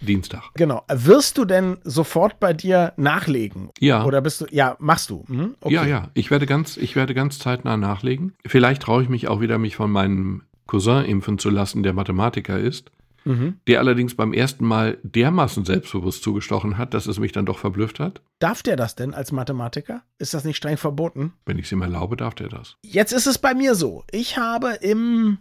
Dienstag. 0.00 0.42
Genau. 0.54 0.82
Wirst 0.92 1.38
du 1.38 1.44
denn 1.44 1.78
sofort 1.84 2.38
bei 2.40 2.52
dir 2.52 2.92
nachlegen? 2.96 3.70
Ja. 3.78 4.04
Oder 4.04 4.20
bist 4.20 4.40
du, 4.42 4.46
ja, 4.50 4.76
machst 4.78 5.10
du? 5.10 5.24
Mhm. 5.28 5.54
Okay. 5.60 5.74
Ja, 5.74 5.84
ja, 5.86 6.10
ich 6.14 6.30
werde 6.30 6.46
ganz, 6.46 6.76
ich 6.76 6.94
werde 6.96 7.14
ganz 7.14 7.38
zeitnah 7.38 7.76
nachlegen. 7.76 8.34
Vielleicht 8.46 8.82
traue 8.82 9.02
ich 9.02 9.08
mich 9.08 9.28
auch 9.28 9.40
wieder, 9.40 9.58
mich 9.58 9.76
von 9.76 9.90
meinem 9.90 10.42
Cousin 10.66 11.04
impfen 11.04 11.38
zu 11.38 11.50
lassen, 11.50 11.82
der 11.82 11.92
Mathematiker 11.92 12.58
ist, 12.58 12.90
Mhm. 13.26 13.56
der 13.66 13.78
allerdings 13.78 14.14
beim 14.14 14.34
ersten 14.34 14.66
Mal 14.66 14.98
dermaßen 15.02 15.64
selbstbewusst 15.64 16.22
zugestochen 16.22 16.76
hat, 16.76 16.92
dass 16.92 17.06
es 17.06 17.18
mich 17.18 17.32
dann 17.32 17.46
doch 17.46 17.58
verblüfft 17.58 17.98
hat. 17.98 18.20
Darf 18.38 18.62
der 18.62 18.76
das 18.76 18.96
denn 18.96 19.14
als 19.14 19.32
Mathematiker? 19.32 20.02
Ist 20.18 20.34
das 20.34 20.44
nicht 20.44 20.58
streng 20.58 20.76
verboten? 20.76 21.32
Wenn 21.46 21.58
ich 21.58 21.64
es 21.64 21.72
ihm 21.72 21.80
erlaube, 21.80 22.16
darf 22.16 22.34
der 22.34 22.48
das. 22.50 22.76
Jetzt 22.82 23.12
ist 23.12 23.26
es 23.26 23.38
bei 23.38 23.54
mir 23.54 23.74
so. 23.76 24.04
Ich 24.10 24.36
habe 24.36 24.72
im 24.82 25.38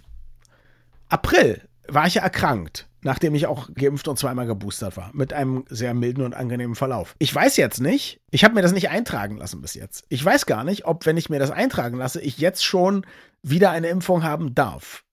April 1.09 1.61
war 1.87 2.07
ich 2.07 2.15
ja 2.15 2.21
erkrankt, 2.23 2.87
nachdem 3.03 3.35
ich 3.35 3.47
auch 3.47 3.69
geimpft 3.73 4.07
und 4.07 4.17
zweimal 4.17 4.45
geboostert 4.47 4.97
war, 4.97 5.11
mit 5.13 5.33
einem 5.33 5.65
sehr 5.69 5.93
milden 5.93 6.23
und 6.23 6.33
angenehmen 6.33 6.75
Verlauf. 6.75 7.15
Ich 7.19 7.33
weiß 7.33 7.57
jetzt 7.57 7.79
nicht, 7.81 8.19
ich 8.31 8.43
habe 8.43 8.55
mir 8.55 8.61
das 8.61 8.73
nicht 8.73 8.89
eintragen 8.89 9.37
lassen 9.37 9.61
bis 9.61 9.73
jetzt. 9.75 10.05
Ich 10.09 10.23
weiß 10.23 10.45
gar 10.45 10.63
nicht, 10.63 10.85
ob, 10.85 11.05
wenn 11.05 11.17
ich 11.17 11.29
mir 11.29 11.39
das 11.39 11.51
eintragen 11.51 11.97
lasse, 11.97 12.21
ich 12.21 12.37
jetzt 12.37 12.63
schon 12.65 13.05
wieder 13.41 13.71
eine 13.71 13.87
Impfung 13.87 14.23
haben 14.23 14.55
darf. 14.55 15.03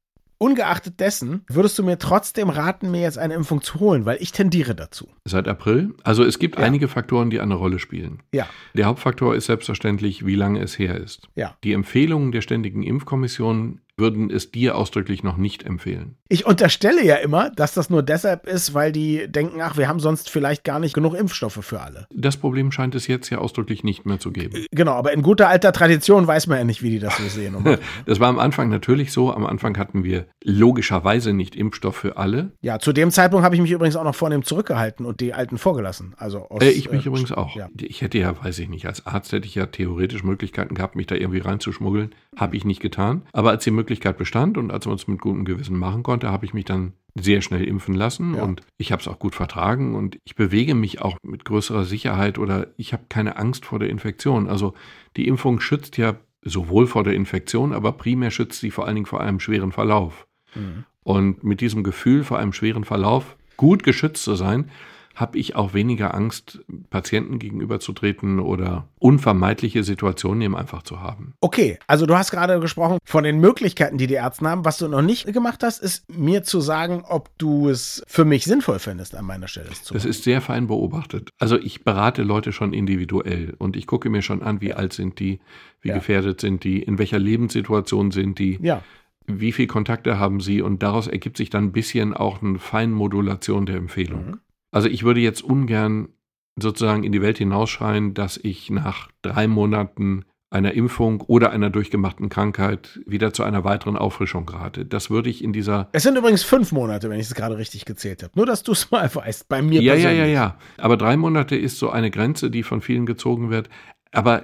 Ungeachtet 0.42 1.00
dessen 1.00 1.44
würdest 1.48 1.78
du 1.78 1.82
mir 1.82 1.98
trotzdem 1.98 2.48
raten, 2.48 2.90
mir 2.90 3.02
jetzt 3.02 3.18
eine 3.18 3.34
Impfung 3.34 3.60
zu 3.60 3.78
holen, 3.78 4.06
weil 4.06 4.16
ich 4.22 4.32
tendiere 4.32 4.74
dazu. 4.74 5.06
Seit 5.26 5.46
April. 5.46 5.92
Also 6.02 6.24
es 6.24 6.38
gibt 6.38 6.58
Ja. 6.58 6.64
einige 6.64 6.88
Faktoren, 6.88 7.28
die 7.28 7.40
eine 7.40 7.52
Rolle 7.56 7.78
spielen. 7.78 8.22
Ja, 8.32 8.48
Der 8.74 8.86
Hauptfaktor 8.86 9.34
ist 9.34 9.44
selbstverständlich, 9.46 10.24
wie 10.24 10.36
lange 10.36 10.62
es 10.62 10.78
her 10.78 10.96
ist. 10.96 11.28
ja. 11.34 11.54
Die 11.62 11.74
Empfehlungen 11.74 12.32
der 12.32 12.40
Ständigen 12.40 12.82
Impfkommission 12.82 13.82
würden 14.00 14.30
es 14.30 14.50
dir 14.50 14.76
ausdrücklich 14.76 15.22
noch 15.22 15.36
nicht 15.36 15.62
empfehlen. 15.62 16.16
Ich 16.28 16.46
unterstelle 16.46 17.04
ja 17.04 17.16
immer, 17.16 17.50
dass 17.50 17.74
das 17.74 17.90
nur 17.90 18.02
deshalb 18.02 18.46
ist, 18.48 18.74
weil 18.74 18.90
die 18.90 19.28
denken, 19.30 19.60
ach, 19.60 19.76
wir 19.76 19.86
haben 19.88 20.00
sonst 20.00 20.28
vielleicht 20.30 20.64
gar 20.64 20.80
nicht 20.80 20.94
genug 20.94 21.14
Impfstoffe 21.14 21.60
für 21.62 21.80
alle. 21.80 22.06
Das 22.12 22.36
Problem 22.36 22.72
scheint 22.72 22.94
es 22.96 23.06
jetzt 23.06 23.30
ja 23.30 23.38
ausdrücklich 23.38 23.84
nicht 23.84 24.06
mehr 24.06 24.18
zu 24.18 24.32
geben. 24.32 24.64
Genau, 24.72 24.92
aber 24.92 25.12
in 25.12 25.22
guter 25.22 25.48
alter 25.48 25.72
Tradition 25.72 26.26
weiß 26.26 26.48
man 26.48 26.58
ja 26.58 26.64
nicht, 26.64 26.82
wie 26.82 26.90
die 26.90 26.98
das 26.98 27.16
so 27.16 27.28
sehen. 27.28 27.54
Das 28.06 28.18
war 28.18 28.28
am 28.28 28.38
Anfang 28.38 28.68
natürlich 28.70 29.12
so. 29.12 29.32
Am 29.32 29.44
Anfang 29.46 29.76
hatten 29.76 30.02
wir 30.04 30.26
logischerweise 30.42 31.32
nicht 31.32 31.56
Impfstoff 31.56 31.96
für 31.96 32.16
alle. 32.16 32.52
ja, 32.60 32.78
zu 32.78 32.92
dem 32.92 33.10
Zeitpunkt 33.10 33.44
habe 33.44 33.54
ich 33.54 33.60
mich 33.60 33.70
übrigens 33.70 33.96
auch 33.96 34.04
noch 34.04 34.14
vornehm 34.14 34.42
zurückgehalten 34.44 35.04
und 35.04 35.20
die 35.20 35.34
alten 35.34 35.58
vorgelassen. 35.58 36.14
Also 36.16 36.48
aus, 36.48 36.62
Äh, 36.62 36.70
ich 36.70 36.90
mich 36.90 37.04
äh, 37.04 37.08
übrigens 37.08 37.32
auch. 37.32 37.54
Ja. 37.56 37.68
Ich 37.80 38.00
hätte 38.02 38.18
ja, 38.18 38.34
weiß 38.42 38.58
ich 38.60 38.68
nicht, 38.68 38.86
als 38.86 39.04
Arzt 39.06 39.32
hätte 39.32 39.46
ich 39.46 39.54
ja 39.56 39.66
theoretisch 39.66 40.22
Möglichkeiten 40.24 40.74
gehabt, 40.74 40.96
mich 40.96 41.06
da 41.06 41.14
irgendwie 41.16 41.40
reinzuschmuggeln. 41.40 42.14
Habe 42.36 42.56
ich 42.56 42.64
nicht 42.64 42.80
getan. 42.80 43.22
Aber 43.32 43.50
als 43.50 43.64
die 43.64 43.70
Möglichkeit 43.72 43.89
bestand 43.98 44.56
und 44.56 44.70
als 44.70 44.86
man 44.86 44.94
es 44.94 45.08
mit 45.08 45.20
gutem 45.20 45.44
Gewissen 45.44 45.78
machen 45.78 46.02
konnte, 46.02 46.30
habe 46.30 46.44
ich 46.46 46.54
mich 46.54 46.64
dann 46.64 46.92
sehr 47.18 47.42
schnell 47.42 47.64
impfen 47.64 47.94
lassen 47.94 48.34
Ja. 48.36 48.44
und 48.44 48.62
ich 48.76 48.92
habe 48.92 49.00
es 49.02 49.08
auch 49.08 49.18
gut 49.18 49.34
vertragen 49.34 49.96
und 49.96 50.18
ich 50.24 50.36
bewege 50.36 50.74
mich 50.76 51.02
auch 51.02 51.16
mit 51.22 51.44
größerer 51.44 51.84
Sicherheit 51.84 52.38
oder 52.38 52.68
ich 52.76 52.92
habe 52.92 53.06
keine 53.08 53.36
Angst 53.36 53.64
vor 53.64 53.80
der 53.80 53.90
Infektion. 53.90 54.48
Also 54.48 54.74
die 55.16 55.26
Impfung 55.26 55.58
schützt 55.60 55.96
ja 55.96 56.14
sowohl 56.42 56.86
vor 56.86 57.02
der 57.02 57.14
Infektion, 57.14 57.72
aber 57.72 57.92
primär 57.92 58.30
schützt 58.30 58.60
sie 58.60 58.70
vor 58.70 58.86
allen 58.86 58.94
Dingen 58.94 59.06
vor 59.06 59.20
einem 59.20 59.40
schweren 59.40 59.72
Verlauf. 59.72 60.26
Mhm. 60.54 60.84
Und 61.02 61.42
mit 61.42 61.60
diesem 61.60 61.82
Gefühl 61.82 62.22
vor 62.24 62.38
einem 62.38 62.52
schweren 62.52 62.84
Verlauf 62.84 63.36
gut 63.56 63.82
geschützt 63.82 64.22
zu 64.22 64.36
sein, 64.36 64.70
habe 65.16 65.38
ich 65.38 65.56
auch 65.56 65.74
weniger 65.74 66.14
Angst, 66.14 66.60
Patienten 66.88 67.38
gegenüberzutreten 67.38 68.38
oder 68.38 68.88
unvermeidliche 68.98 69.82
Situationen 69.82 70.40
eben 70.42 70.56
einfach 70.56 70.82
zu 70.82 71.00
haben. 71.00 71.34
Okay, 71.40 71.78
also 71.86 72.06
du 72.06 72.14
hast 72.16 72.30
gerade 72.30 72.58
gesprochen 72.60 72.98
von 73.04 73.24
den 73.24 73.38
Möglichkeiten, 73.40 73.98
die 73.98 74.06
die 74.06 74.14
Ärzte 74.14 74.46
haben. 74.48 74.64
Was 74.64 74.78
du 74.78 74.88
noch 74.88 75.02
nicht 75.02 75.30
gemacht 75.32 75.62
hast, 75.62 75.78
ist 75.82 76.08
mir 76.16 76.42
zu 76.42 76.60
sagen, 76.60 77.02
ob 77.06 77.28
du 77.38 77.68
es 77.68 78.02
für 78.06 78.24
mich 78.24 78.44
sinnvoll 78.44 78.78
findest, 78.78 79.14
an 79.14 79.24
meiner 79.26 79.48
Stelle 79.48 79.68
es 79.70 79.82
zu 79.82 79.94
Das 79.94 80.04
machen. 80.04 80.10
ist 80.10 80.24
sehr 80.24 80.40
fein 80.40 80.66
beobachtet. 80.68 81.30
Also 81.38 81.58
ich 81.58 81.84
berate 81.84 82.22
Leute 82.22 82.52
schon 82.52 82.72
individuell 82.72 83.54
und 83.58 83.76
ich 83.76 83.86
gucke 83.86 84.08
mir 84.10 84.22
schon 84.22 84.42
an, 84.42 84.60
wie 84.60 84.72
alt 84.74 84.92
sind 84.92 85.18
die, 85.18 85.40
wie 85.82 85.88
Ja. 85.88 85.94
gefährdet 85.96 86.40
sind 86.40 86.64
die, 86.64 86.82
in 86.82 86.98
welcher 86.98 87.18
Lebenssituation 87.18 88.10
sind 88.10 88.38
die, 88.38 88.58
Ja, 88.62 88.82
wie 89.26 89.52
viel 89.52 89.66
Kontakte 89.68 90.18
haben 90.18 90.40
sie 90.40 90.60
und 90.62 90.82
daraus 90.82 91.06
ergibt 91.06 91.36
sich 91.36 91.50
dann 91.50 91.64
ein 91.64 91.72
bisschen 91.72 92.14
auch 92.14 92.42
eine 92.42 92.58
Feinmodulation 92.58 93.66
der 93.66 93.76
Empfehlung. 93.76 94.38
Also 94.70 94.88
ich 94.88 95.02
würde 95.02 95.20
jetzt 95.20 95.42
ungern 95.42 96.08
sozusagen 96.56 97.04
in 97.04 97.12
die 97.12 97.22
Welt 97.22 97.38
hinausschreien, 97.38 98.14
dass 98.14 98.36
ich 98.36 98.70
nach 98.70 99.08
drei 99.22 99.46
Monaten 99.46 100.24
einer 100.52 100.72
Impfung 100.72 101.20
oder 101.20 101.50
einer 101.52 101.70
durchgemachten 101.70 102.28
Krankheit 102.28 102.98
wieder 103.06 103.32
zu 103.32 103.44
einer 103.44 103.62
weiteren 103.62 103.96
Auffrischung 103.96 104.48
rate. 104.48 104.84
Das 104.84 105.08
würde 105.08 105.30
ich 105.30 105.44
in 105.44 105.52
dieser 105.52 105.88
Es 105.92 106.02
sind 106.02 106.18
übrigens 106.18 106.42
fünf 106.42 106.72
Monate, 106.72 107.08
wenn 107.08 107.20
ich 107.20 107.26
es 107.28 107.34
gerade 107.36 107.56
richtig 107.56 107.84
gezählt 107.84 108.24
habe. 108.24 108.32
Nur, 108.34 108.46
dass 108.46 108.64
du 108.64 108.72
es 108.72 108.90
mal 108.90 109.08
weißt. 109.14 109.48
Bei 109.48 109.62
mir 109.62 109.80
ja, 109.80 109.94
ja, 109.94 110.08
persönlich. 110.08 110.18
ja, 110.18 110.26
ja. 110.26 110.58
Aber 110.78 110.96
drei 110.96 111.16
Monate 111.16 111.54
ist 111.56 111.78
so 111.78 111.90
eine 111.90 112.10
Grenze, 112.10 112.50
die 112.50 112.64
von 112.64 112.80
vielen 112.80 113.06
gezogen 113.06 113.50
wird. 113.50 113.68
Aber 114.10 114.42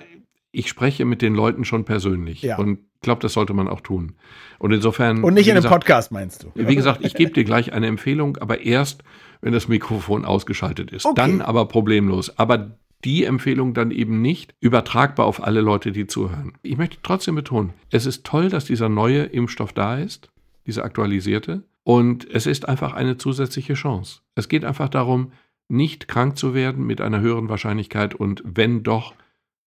ich 0.52 0.68
spreche 0.68 1.04
mit 1.04 1.22
den 1.22 1.34
Leuten 1.34 1.64
schon 1.64 1.84
persönlich 1.84 2.40
Ja. 2.42 2.56
und 2.56 2.78
glaube, 3.06 3.22
das 3.22 3.32
sollte 3.32 3.54
man 3.54 3.68
auch 3.68 3.80
tun. 3.80 4.16
Und 4.58 4.72
insofern. 4.72 5.24
Und 5.24 5.32
nicht 5.32 5.46
in 5.46 5.52
einem 5.52 5.62
gesagt, 5.62 5.72
Podcast, 5.72 6.12
meinst 6.12 6.42
du? 6.42 6.52
Wie 6.54 6.76
gesagt, 6.76 7.02
ich 7.02 7.14
gebe 7.14 7.32
dir 7.32 7.44
gleich 7.44 7.72
eine 7.72 7.86
Empfehlung, 7.86 8.36
aber 8.36 8.60
erst, 8.60 9.02
wenn 9.40 9.54
das 9.54 9.68
Mikrofon 9.68 10.26
ausgeschaltet 10.26 10.90
ist. 10.90 11.06
Okay. 11.06 11.14
Dann 11.16 11.40
aber 11.40 11.66
problemlos. 11.66 12.38
Aber 12.38 12.76
die 13.04 13.24
Empfehlung 13.24 13.72
dann 13.72 13.90
eben 13.90 14.20
nicht 14.20 14.54
übertragbar 14.60 15.24
auf 15.26 15.42
alle 15.42 15.60
Leute, 15.60 15.92
die 15.92 16.06
zuhören. 16.06 16.52
Ich 16.62 16.76
möchte 16.76 16.98
trotzdem 17.02 17.36
betonen, 17.36 17.72
es 17.90 18.04
ist 18.04 18.24
toll, 18.24 18.48
dass 18.50 18.64
dieser 18.64 18.88
neue 18.88 19.22
Impfstoff 19.22 19.72
da 19.72 19.96
ist, 19.96 20.30
dieser 20.66 20.84
aktualisierte. 20.84 21.62
Und 21.84 22.28
es 22.28 22.46
ist 22.46 22.68
einfach 22.68 22.94
eine 22.94 23.16
zusätzliche 23.16 23.74
Chance. 23.74 24.20
Es 24.34 24.48
geht 24.48 24.64
einfach 24.64 24.88
darum, 24.88 25.32
nicht 25.68 26.08
krank 26.08 26.36
zu 26.36 26.52
werden 26.52 26.84
mit 26.84 27.00
einer 27.00 27.20
höheren 27.20 27.48
Wahrscheinlichkeit 27.48 28.14
und 28.14 28.42
wenn 28.44 28.82
doch 28.82 29.14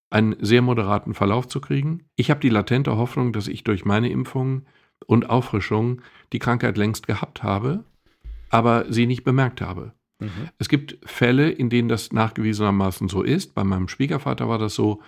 einen 0.10 0.36
sehr 0.39 0.62
moderaten 0.62 1.13
Verlauf 1.13 1.48
zu 1.48 1.62
kriegen. 1.62 2.06
Ich 2.15 2.30
habe 2.30 2.39
die 2.39 2.50
latente 2.50 2.98
Hoffnung, 2.98 3.34
dass 3.34 3.48
ich 3.48 3.63
durch 3.63 3.86
meine 3.86 4.10
Impfung 4.10 4.63
und 5.06 5.30
Auffrischung 5.30 6.02
die 6.34 6.39
Krankheit 6.39 6.78
längst 6.78 7.08
gehabt 7.08 7.43
habe, 7.43 7.84
aber 8.50 8.91
sie 8.91 9.06
nicht 9.06 9.24
bemerkt 9.24 9.62
habe. 9.62 9.93
Mhm. 10.19 10.50
Es 10.58 10.69
gibt 10.69 10.98
Fälle, 11.06 11.50
in 11.50 11.69
denen 11.69 11.89
das 11.89 12.12
nachgewiesenermaßen 12.12 13.08
so 13.08 13.24
ist. 13.24 13.54
Bei 13.54 13.63
meinem 13.63 13.88
Schwiegervater 13.88 14.50
war 14.50 14.58
das 14.58 14.76
so, 14.76 15.02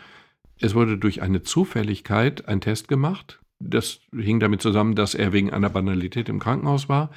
es 0.60 0.76
wurde 0.76 0.98
durch 0.98 1.22
eine 1.22 1.42
Zufälligkeit 1.42 2.48
ein 2.48 2.62
Test 2.62 2.88
gemacht. 2.88 3.40
Das 3.60 4.00
hing 4.16 4.40
damit 4.40 4.62
zusammen, 4.62 4.96
dass 4.96 5.16
er 5.16 5.34
wegen 5.34 5.52
einer 5.52 5.70
Banalität 5.70 6.30
im 6.30 6.40
Krankenhaus 6.40 6.88
war. 6.88 7.10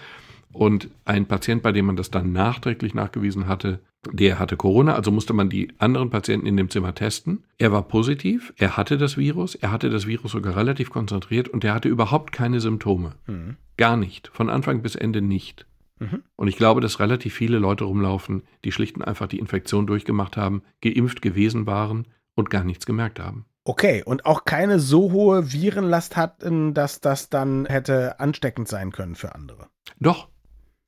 Und 0.52 0.88
ein 1.04 1.26
Patient, 1.26 1.62
bei 1.62 1.72
dem 1.72 1.86
man 1.86 1.96
das 1.96 2.10
dann 2.10 2.32
nachträglich 2.32 2.94
nachgewiesen 2.94 3.46
hatte, 3.46 3.80
der 4.12 4.38
hatte 4.38 4.56
Corona, 4.56 4.94
also 4.94 5.10
musste 5.10 5.32
man 5.32 5.50
die 5.50 5.72
anderen 5.78 6.10
Patienten 6.10 6.46
in 6.46 6.56
dem 6.56 6.70
Zimmer 6.70 6.94
testen. 6.94 7.44
Er 7.58 7.72
war 7.72 7.82
positiv, 7.82 8.52
er 8.56 8.76
hatte 8.76 8.98
das 8.98 9.16
Virus, 9.16 9.54
er 9.54 9.70
hatte 9.70 9.90
das 9.90 10.06
Virus 10.06 10.32
sogar 10.32 10.56
relativ 10.56 10.90
konzentriert 10.90 11.48
und 11.48 11.64
er 11.64 11.74
hatte 11.74 11.88
überhaupt 11.88 12.32
keine 12.32 12.60
Symptome. 12.60 13.12
Mhm. 13.26 13.56
Gar 13.76 13.96
nicht, 13.96 14.28
von 14.28 14.50
Anfang 14.50 14.82
bis 14.82 14.94
Ende 14.94 15.22
nicht. 15.22 15.66
Mhm. 15.98 16.22
Und 16.36 16.48
ich 16.48 16.56
glaube, 16.56 16.80
dass 16.80 17.00
relativ 17.00 17.34
viele 17.34 17.58
Leute 17.58 17.84
rumlaufen, 17.84 18.42
die 18.64 18.72
schlicht 18.72 18.96
und 18.96 19.02
einfach 19.02 19.26
die 19.26 19.38
Infektion 19.38 19.86
durchgemacht 19.86 20.36
haben, 20.36 20.62
geimpft 20.80 21.22
gewesen 21.22 21.66
waren 21.66 22.06
und 22.34 22.50
gar 22.50 22.64
nichts 22.64 22.86
gemerkt 22.86 23.20
haben. 23.20 23.46
Okay, 23.66 24.02
und 24.04 24.26
auch 24.26 24.44
keine 24.44 24.78
so 24.78 25.12
hohe 25.12 25.52
Virenlast 25.52 26.16
hatten, 26.16 26.74
dass 26.74 27.00
das 27.00 27.30
dann 27.30 27.64
hätte 27.64 28.20
ansteckend 28.20 28.68
sein 28.68 28.92
können 28.92 29.14
für 29.14 29.34
andere. 29.34 29.68
Doch, 29.98 30.28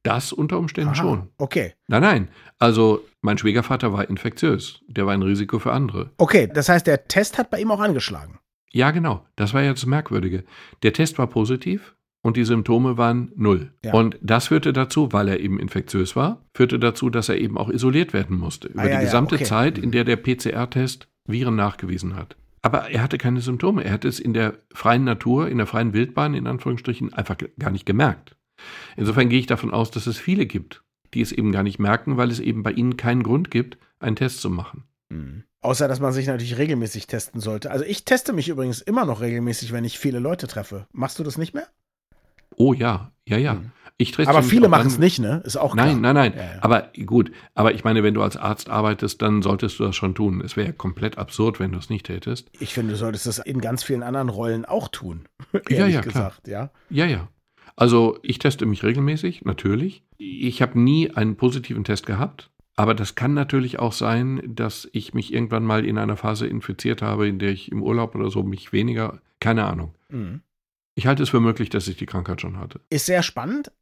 das 0.06 0.32
unter 0.32 0.58
Umständen 0.58 0.90
Aha, 0.90 0.96
schon. 0.96 1.28
Okay. 1.38 1.74
Nein, 1.88 2.02
nein. 2.02 2.28
Also 2.58 3.04
mein 3.20 3.38
Schwiegervater 3.38 3.92
war 3.92 4.08
infektiös. 4.08 4.80
Der 4.88 5.06
war 5.06 5.12
ein 5.12 5.22
Risiko 5.22 5.58
für 5.58 5.72
andere. 5.72 6.10
Okay, 6.18 6.48
das 6.52 6.68
heißt, 6.68 6.86
der 6.86 7.08
Test 7.08 7.38
hat 7.38 7.50
bei 7.50 7.60
ihm 7.60 7.70
auch 7.70 7.80
angeschlagen. 7.80 8.38
Ja, 8.72 8.90
genau. 8.90 9.26
Das 9.36 9.54
war 9.54 9.62
ja 9.62 9.72
das 9.72 9.86
Merkwürdige. 9.86 10.44
Der 10.82 10.92
Test 10.92 11.18
war 11.18 11.26
positiv 11.26 11.96
und 12.22 12.36
die 12.36 12.44
Symptome 12.44 12.98
waren 12.98 13.32
null. 13.36 13.72
Ja. 13.84 13.94
Und 13.94 14.18
das 14.20 14.48
führte 14.48 14.72
dazu, 14.72 15.12
weil 15.12 15.28
er 15.28 15.40
eben 15.40 15.58
infektiös 15.58 16.16
war, 16.16 16.44
führte 16.54 16.78
dazu, 16.78 17.10
dass 17.10 17.28
er 17.28 17.38
eben 17.38 17.56
auch 17.56 17.70
isoliert 17.70 18.12
werden 18.12 18.36
musste. 18.38 18.68
Über 18.68 18.82
ah, 18.82 18.88
ja, 18.88 18.98
die 18.98 19.04
gesamte 19.04 19.36
ja, 19.36 19.40
okay. 19.40 19.48
Zeit, 19.48 19.78
in 19.78 19.90
der 19.92 20.04
der 20.04 20.16
PCR-Test 20.16 21.08
Viren 21.26 21.56
nachgewiesen 21.56 22.14
hat. 22.16 22.36
Aber 22.62 22.90
er 22.90 23.02
hatte 23.02 23.18
keine 23.18 23.40
Symptome. 23.40 23.84
Er 23.84 23.92
hatte 23.92 24.08
es 24.08 24.18
in 24.18 24.34
der 24.34 24.54
freien 24.74 25.04
Natur, 25.04 25.48
in 25.48 25.58
der 25.58 25.66
freien 25.66 25.92
Wildbahn, 25.92 26.34
in 26.34 26.46
Anführungsstrichen, 26.46 27.12
einfach 27.14 27.36
gar 27.58 27.70
nicht 27.70 27.86
gemerkt. 27.86 28.35
Insofern 28.96 29.28
gehe 29.28 29.38
ich 29.38 29.46
davon 29.46 29.72
aus, 29.72 29.90
dass 29.90 30.06
es 30.06 30.18
viele 30.18 30.46
gibt, 30.46 30.82
die 31.14 31.20
es 31.20 31.32
eben 31.32 31.52
gar 31.52 31.62
nicht 31.62 31.78
merken, 31.78 32.16
weil 32.16 32.30
es 32.30 32.40
eben 32.40 32.62
bei 32.62 32.72
ihnen 32.72 32.96
keinen 32.96 33.22
Grund 33.22 33.50
gibt, 33.50 33.78
einen 33.98 34.16
Test 34.16 34.40
zu 34.40 34.50
machen. 34.50 34.84
Mhm. 35.08 35.44
Außer, 35.60 35.88
dass 35.88 36.00
man 36.00 36.12
sich 36.12 36.26
natürlich 36.26 36.58
regelmäßig 36.58 37.06
testen 37.06 37.40
sollte. 37.40 37.70
Also 37.70 37.84
ich 37.84 38.04
teste 38.04 38.32
mich 38.32 38.48
übrigens 38.48 38.80
immer 38.80 39.04
noch 39.04 39.20
regelmäßig, 39.20 39.72
wenn 39.72 39.84
ich 39.84 39.98
viele 39.98 40.20
Leute 40.20 40.46
treffe. 40.46 40.86
Machst 40.92 41.18
du 41.18 41.24
das 41.24 41.38
nicht 41.38 41.54
mehr? 41.54 41.66
Oh 42.56 42.72
ja, 42.72 43.10
ja, 43.26 43.36
ja. 43.36 43.54
Mhm. 43.54 43.72
aber 44.26 44.42
viele 44.42 44.68
machen 44.68 44.86
es 44.86 44.98
nicht, 44.98 45.18
ne? 45.18 45.42
Ist 45.44 45.56
auch 45.56 45.74
klar. 45.74 45.86
Nein, 45.86 46.00
nein, 46.00 46.14
nein. 46.14 46.34
Ja, 46.36 46.42
ja. 46.42 46.62
Aber 46.62 46.90
gut, 47.04 47.32
aber 47.54 47.74
ich 47.74 47.82
meine, 47.84 48.02
wenn 48.02 48.14
du 48.14 48.22
als 48.22 48.36
Arzt 48.36 48.70
arbeitest, 48.70 49.20
dann 49.22 49.42
solltest 49.42 49.78
du 49.78 49.84
das 49.84 49.96
schon 49.96 50.14
tun. 50.14 50.40
Es 50.40 50.56
wäre 50.56 50.68
ja 50.68 50.72
komplett 50.72 51.18
absurd, 51.18 51.58
wenn 51.60 51.72
du 51.72 51.78
es 51.78 51.90
nicht 51.90 52.06
tätest. 52.06 52.48
Ich 52.60 52.72
finde, 52.72 52.92
du 52.92 52.98
solltest 52.98 53.26
das 53.26 53.38
in 53.38 53.60
ganz 53.60 53.82
vielen 53.82 54.02
anderen 54.02 54.28
Rollen 54.28 54.64
auch 54.64 54.88
tun. 54.88 55.26
ja, 55.68 55.86
ja, 55.86 56.00
gesagt, 56.00 56.44
klar. 56.44 56.70
ja. 56.90 57.06
Ja, 57.06 57.06
ja. 57.06 57.28
Also 57.76 58.18
ich 58.22 58.38
teste 58.38 58.66
mich 58.66 58.82
regelmäßig, 58.82 59.44
natürlich. 59.44 60.02
Ich 60.18 60.62
habe 60.62 60.80
nie 60.80 61.10
einen 61.10 61.36
positiven 61.36 61.84
Test 61.84 62.06
gehabt. 62.06 62.50
Aber 62.78 62.94
das 62.94 63.14
kann 63.14 63.32
natürlich 63.32 63.78
auch 63.78 63.92
sein, 63.92 64.42
dass 64.46 64.88
ich 64.92 65.14
mich 65.14 65.32
irgendwann 65.32 65.64
mal 65.64 65.86
in 65.86 65.96
einer 65.96 66.18
Phase 66.18 66.46
infiziert 66.46 67.00
habe, 67.00 67.26
in 67.26 67.38
der 67.38 67.50
ich 67.50 67.72
im 67.72 67.82
Urlaub 67.82 68.14
oder 68.14 68.30
so 68.30 68.42
mich 68.42 68.72
weniger, 68.72 69.20
keine 69.40 69.64
Ahnung. 69.64 69.94
Mhm. 70.10 70.42
Ich 70.94 71.06
halte 71.06 71.22
es 71.22 71.30
für 71.30 71.40
möglich, 71.40 71.70
dass 71.70 71.88
ich 71.88 71.96
die 71.96 72.06
Krankheit 72.06 72.40
schon 72.40 72.58
hatte. 72.58 72.80
Ist 72.90 73.06
sehr 73.06 73.22
spannend. 73.22 73.72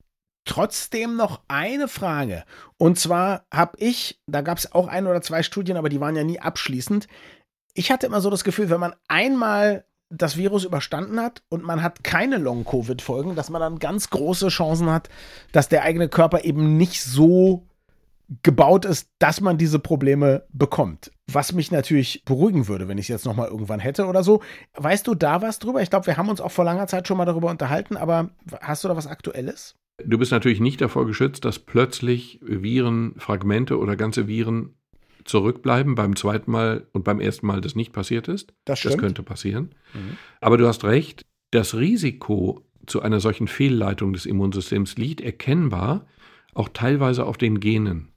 Trotzdem 0.44 1.16
noch 1.16 1.40
eine 1.48 1.88
Frage. 1.88 2.44
Und 2.76 2.98
zwar 2.98 3.46
habe 3.52 3.76
ich, 3.78 4.20
da 4.26 4.42
gab 4.42 4.58
es 4.58 4.72
auch 4.72 4.86
ein 4.86 5.06
oder 5.06 5.22
zwei 5.22 5.42
Studien, 5.42 5.76
aber 5.76 5.88
die 5.88 6.00
waren 6.00 6.16
ja 6.16 6.24
nie 6.24 6.38
abschließend. 6.38 7.08
Ich 7.72 7.90
hatte 7.90 8.06
immer 8.06 8.20
so 8.20 8.30
das 8.30 8.44
Gefühl, 8.44 8.70
wenn 8.70 8.80
man 8.80 8.94
einmal 9.08 9.86
das 10.10 10.36
Virus 10.36 10.64
überstanden 10.64 11.20
hat 11.20 11.42
und 11.48 11.64
man 11.64 11.82
hat 11.82 12.04
keine 12.04 12.38
Long-Covid-Folgen, 12.38 13.34
dass 13.34 13.50
man 13.50 13.60
dann 13.60 13.78
ganz 13.78 14.10
große 14.10 14.48
Chancen 14.48 14.90
hat, 14.90 15.08
dass 15.52 15.68
der 15.68 15.82
eigene 15.82 16.08
Körper 16.08 16.44
eben 16.44 16.76
nicht 16.76 17.02
so 17.02 17.66
gebaut 18.42 18.84
ist, 18.84 19.10
dass 19.18 19.40
man 19.40 19.58
diese 19.58 19.78
Probleme 19.78 20.44
bekommt. 20.50 21.10
Was 21.30 21.52
mich 21.52 21.70
natürlich 21.70 22.24
beruhigen 22.24 22.68
würde, 22.68 22.88
wenn 22.88 22.98
ich 22.98 23.04
es 23.06 23.08
jetzt 23.08 23.26
nochmal 23.26 23.48
irgendwann 23.48 23.80
hätte 23.80 24.06
oder 24.06 24.22
so. 24.22 24.42
Weißt 24.74 25.06
du 25.06 25.14
da 25.14 25.42
was 25.42 25.58
drüber? 25.58 25.82
Ich 25.82 25.90
glaube, 25.90 26.06
wir 26.06 26.16
haben 26.16 26.28
uns 26.28 26.40
auch 26.40 26.50
vor 26.50 26.64
langer 26.64 26.86
Zeit 26.86 27.06
schon 27.06 27.18
mal 27.18 27.24
darüber 27.24 27.50
unterhalten, 27.50 27.96
aber 27.96 28.30
hast 28.60 28.84
du 28.84 28.88
da 28.88 28.96
was 28.96 29.06
Aktuelles? 29.06 29.76
Du 30.04 30.18
bist 30.18 30.32
natürlich 30.32 30.60
nicht 30.60 30.80
davor 30.80 31.06
geschützt, 31.06 31.44
dass 31.44 31.58
plötzlich 31.58 32.40
Viren, 32.42 33.14
Fragmente 33.18 33.78
oder 33.78 33.96
ganze 33.96 34.26
Viren 34.26 34.74
zurückbleiben 35.24 35.94
beim 35.94 36.16
zweiten 36.16 36.50
Mal 36.50 36.86
und 36.92 37.04
beim 37.04 37.20
ersten 37.20 37.46
Mal 37.46 37.60
das 37.60 37.74
nicht 37.74 37.92
passiert 37.92 38.28
ist. 38.28 38.52
Das, 38.64 38.78
stimmt. 38.78 38.94
das 38.94 39.00
könnte 39.00 39.22
passieren. 39.22 39.74
Mhm. 39.94 40.16
Aber 40.40 40.58
du 40.58 40.66
hast 40.66 40.84
recht, 40.84 41.24
das 41.50 41.74
Risiko 41.74 42.64
zu 42.86 43.00
einer 43.00 43.20
solchen 43.20 43.48
Fehlleitung 43.48 44.12
des 44.12 44.26
Immunsystems 44.26 44.96
liegt 44.96 45.20
erkennbar 45.20 46.06
auch 46.52 46.68
teilweise 46.72 47.24
auf 47.24 47.36
den 47.36 47.60
Genen. 47.60 48.08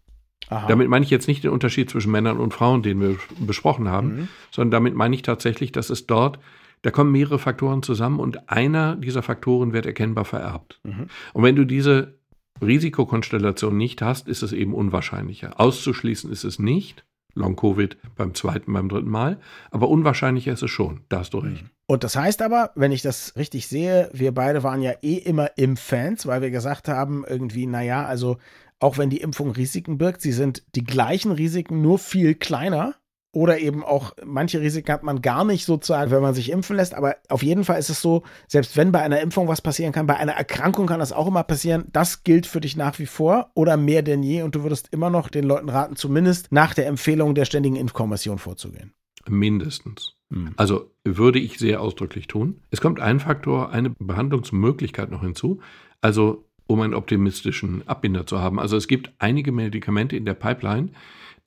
Aha. 0.49 0.67
Damit 0.67 0.89
meine 0.89 1.03
ich 1.03 1.11
jetzt 1.11 1.27
nicht 1.27 1.43
den 1.43 1.51
Unterschied 1.51 1.89
zwischen 1.89 2.11
Männern 2.11 2.37
und 2.37 2.53
Frauen, 2.53 2.81
den 2.83 3.01
wir 3.01 3.17
besprochen 3.39 3.89
haben, 3.89 4.07
mhm. 4.07 4.27
sondern 4.51 4.71
damit 4.71 4.95
meine 4.95 5.15
ich 5.15 5.21
tatsächlich, 5.21 5.71
dass 5.71 5.89
es 5.89 6.07
dort, 6.07 6.39
da 6.83 6.91
kommen 6.91 7.11
mehrere 7.11 7.39
Faktoren 7.39 7.83
zusammen 7.83 8.19
und 8.19 8.49
einer 8.49 8.95
dieser 8.95 9.23
Faktoren 9.23 9.73
wird 9.73 9.85
erkennbar 9.85 10.25
vererbt. 10.25 10.79
Mhm. 10.83 11.07
Und 11.33 11.43
wenn 11.43 11.55
du 11.55 11.65
diese 11.65 12.16
Risikokonstellation 12.61 13.75
nicht 13.77 14.01
hast, 14.01 14.27
ist 14.27 14.43
es 14.43 14.53
eben 14.53 14.73
unwahrscheinlicher. 14.73 15.59
Auszuschließen 15.59 16.31
ist 16.31 16.43
es 16.43 16.59
nicht. 16.59 17.05
Long-Covid 17.33 17.97
beim 18.15 18.33
zweiten, 18.33 18.73
beim 18.73 18.89
dritten 18.89 19.09
Mal. 19.09 19.39
Aber 19.71 19.89
unwahrscheinlicher 19.89 20.53
ist 20.53 20.63
es 20.63 20.71
schon. 20.71 21.01
Da 21.09 21.19
hast 21.19 21.33
du 21.33 21.39
recht. 21.39 21.63
Mhm. 21.63 21.69
Und 21.85 22.03
das 22.03 22.15
heißt 22.15 22.41
aber, 22.41 22.71
wenn 22.75 22.91
ich 22.91 23.01
das 23.01 23.35
richtig 23.37 23.67
sehe, 23.67 24.09
wir 24.11 24.33
beide 24.33 24.63
waren 24.63 24.81
ja 24.81 24.93
eh 25.01 25.17
immer 25.17 25.57
Impf-Fans, 25.57 26.25
weil 26.25 26.41
wir 26.41 26.51
gesagt 26.51 26.89
haben, 26.89 27.23
irgendwie, 27.25 27.65
naja, 27.65 28.05
also 28.05 28.37
auch 28.79 28.97
wenn 28.97 29.09
die 29.09 29.21
Impfung 29.21 29.51
Risiken 29.51 29.97
birgt, 29.97 30.21
sie 30.21 30.33
sind 30.33 30.63
die 30.75 30.83
gleichen 30.83 31.31
Risiken, 31.31 31.81
nur 31.81 31.97
viel 31.97 32.35
kleiner. 32.35 32.95
Oder 33.37 33.59
eben 33.59 33.83
auch 33.83 34.13
manche 34.25 34.61
Risiken 34.61 34.91
hat 34.91 35.03
man 35.03 35.21
gar 35.21 35.45
nicht 35.45 35.63
sozusagen, 35.63 36.09
wenn 36.09 36.23
man 36.23 36.33
sich 36.33 36.49
impfen 36.49 36.75
lässt. 36.75 36.95
Aber 36.95 37.17
auf 37.29 37.43
jeden 37.43 37.65
Fall 37.65 37.77
ist 37.77 37.91
es 37.91 38.01
so, 38.01 38.23
selbst 38.47 38.75
wenn 38.77 38.91
bei 38.91 39.03
einer 39.03 39.21
Impfung 39.21 39.47
was 39.47 39.61
passieren 39.61 39.91
kann, 39.91 40.07
bei 40.07 40.17
einer 40.17 40.31
Erkrankung 40.31 40.87
kann 40.87 40.99
das 40.99 41.13
auch 41.13 41.27
immer 41.27 41.43
passieren. 41.43 41.85
Das 41.93 42.23
gilt 42.23 42.47
für 42.47 42.61
dich 42.61 42.75
nach 42.75 42.97
wie 42.97 43.05
vor 43.05 43.51
oder 43.53 43.77
mehr 43.77 44.01
denn 44.01 44.23
je. 44.23 44.41
Und 44.41 44.55
du 44.55 44.63
würdest 44.63 44.87
immer 44.89 45.11
noch 45.11 45.29
den 45.29 45.43
Leuten 45.43 45.69
raten, 45.69 45.95
zumindest 45.95 46.51
nach 46.51 46.73
der 46.73 46.87
Empfehlung 46.87 47.35
der 47.35 47.45
Ständigen 47.45 47.75
Impfkommission 47.75 48.39
vorzugehen. 48.39 48.95
Mindestens. 49.27 50.15
Hm. 50.33 50.53
Also 50.57 50.89
würde 51.03 51.37
ich 51.37 51.59
sehr 51.59 51.79
ausdrücklich 51.79 52.25
tun. 52.25 52.61
Es 52.71 52.81
kommt 52.81 52.99
ein 52.99 53.19
Faktor, 53.19 53.69
eine 53.71 53.91
Behandlungsmöglichkeit 53.91 55.11
noch 55.11 55.21
hinzu. 55.21 55.59
Also 56.01 56.43
um 56.65 56.81
einen 56.81 56.95
optimistischen 56.95 57.87
Abbinder 57.87 58.25
zu 58.25 58.39
haben. 58.39 58.59
Also 58.59 58.77
es 58.77 58.87
gibt 58.87 59.11
einige 59.19 59.51
Medikamente 59.51 60.17
in 60.17 60.25
der 60.25 60.33
Pipeline, 60.33 60.89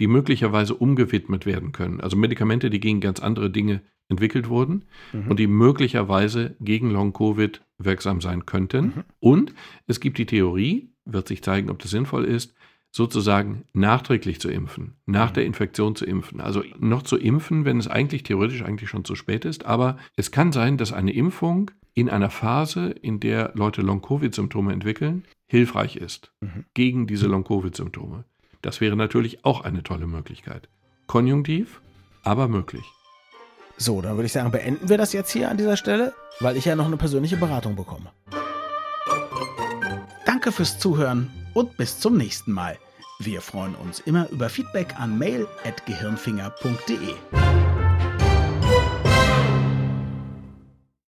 die 0.01 0.07
möglicherweise 0.07 0.75
umgewidmet 0.75 1.47
werden 1.47 1.73
können. 1.73 2.01
Also 2.01 2.17
Medikamente, 2.17 2.71
die 2.71 2.81
gegen 2.81 3.01
ganz 3.01 3.21
andere 3.21 3.51
Dinge 3.51 3.83
entwickelt 4.09 4.49
wurden 4.49 4.87
mhm. 5.13 5.29
und 5.29 5.39
die 5.39 5.47
möglicherweise 5.47 6.57
gegen 6.61 6.91
Long-Covid 6.91 7.63
wirksam 7.79 8.21
sein 8.21 8.47
könnten. 8.47 8.85
Mhm. 8.85 9.05
Und 9.21 9.55
es 9.87 10.01
gibt 10.01 10.19
die 10.19 10.27
Theorie, 10.27 10.93
wird 11.05 11.29
sich 11.29 11.43
zeigen, 11.43 11.71
ob 11.71 11.79
das 11.79 11.91
sinnvoll 11.91 12.25
ist, 12.25 12.55
sozusagen 12.93 13.65
nachträglich 13.73 14.41
zu 14.41 14.51
impfen, 14.51 14.97
nach 15.07 15.31
mhm. 15.31 15.35
der 15.35 15.47
Infektion 15.47 15.95
zu 15.95 16.05
impfen. 16.05 16.41
Also 16.41 16.65
noch 16.79 17.03
zu 17.03 17.17
impfen, 17.17 17.65
wenn 17.65 17.79
es 17.79 17.87
eigentlich 17.87 18.25
theoretisch 18.25 18.63
eigentlich 18.63 18.91
schon 18.91 19.05
zu 19.05 19.15
spät 19.15 19.45
ist. 19.45 19.65
Aber 19.65 19.97
es 20.17 20.33
kann 20.33 20.51
sein, 20.51 20.77
dass 20.77 20.93
eine 20.93 21.13
Impfung 21.13 21.71
in 21.95 22.09
einer 22.09 22.31
Phase, 22.31 22.91
in 22.91 23.21
der 23.21 23.53
Leute 23.55 23.83
Long-Covid-Symptome 23.83 24.73
entwickeln, 24.73 25.25
hilfreich 25.47 25.97
ist 25.97 26.33
mhm. 26.41 26.65
gegen 26.75 27.07
diese 27.07 27.27
Long-Covid-Symptome. 27.27 28.25
Das 28.63 28.81
wäre 28.81 28.97
natürlich 28.97 29.45
auch 29.45 29.63
eine 29.63 29.83
tolle 29.83 30.07
Möglichkeit. 30.07 30.69
Konjunktiv, 31.07 31.81
aber 32.23 32.49
möglich. 32.49 32.85
So, 33.77 34.03
dann 34.03 34.17
würde 34.17 34.27
ich 34.27 34.33
sagen, 34.33 34.51
beenden 34.51 34.89
wir 34.89 34.99
das 34.99 35.13
jetzt 35.13 35.31
hier 35.31 35.51
an 35.51 35.57
dieser 35.57 35.77
Stelle, 35.77 36.13
weil 36.41 36.57
ich 36.57 36.67
ja 36.67 36.77
noch 36.77 36.87
eine 36.87 36.99
persönliche 36.99 37.39
Beratung 37.39 37.77
bekomme. 37.77 38.13
Danke 40.27 40.53
fürs 40.53 40.79
Zuhören 40.79 41.31
und 41.55 41.77
bis 41.77 41.99
zum 41.99 42.17
nächsten 42.17 42.53
Mal. 42.53 42.79
Wir 43.19 43.41
freuen 43.41 43.75
uns 43.75 44.01
immer 44.01 44.29
über 44.31 44.49
Feedback 44.49 44.95
an 44.99 45.19
mail.gehirnfinger.de. 45.19 47.15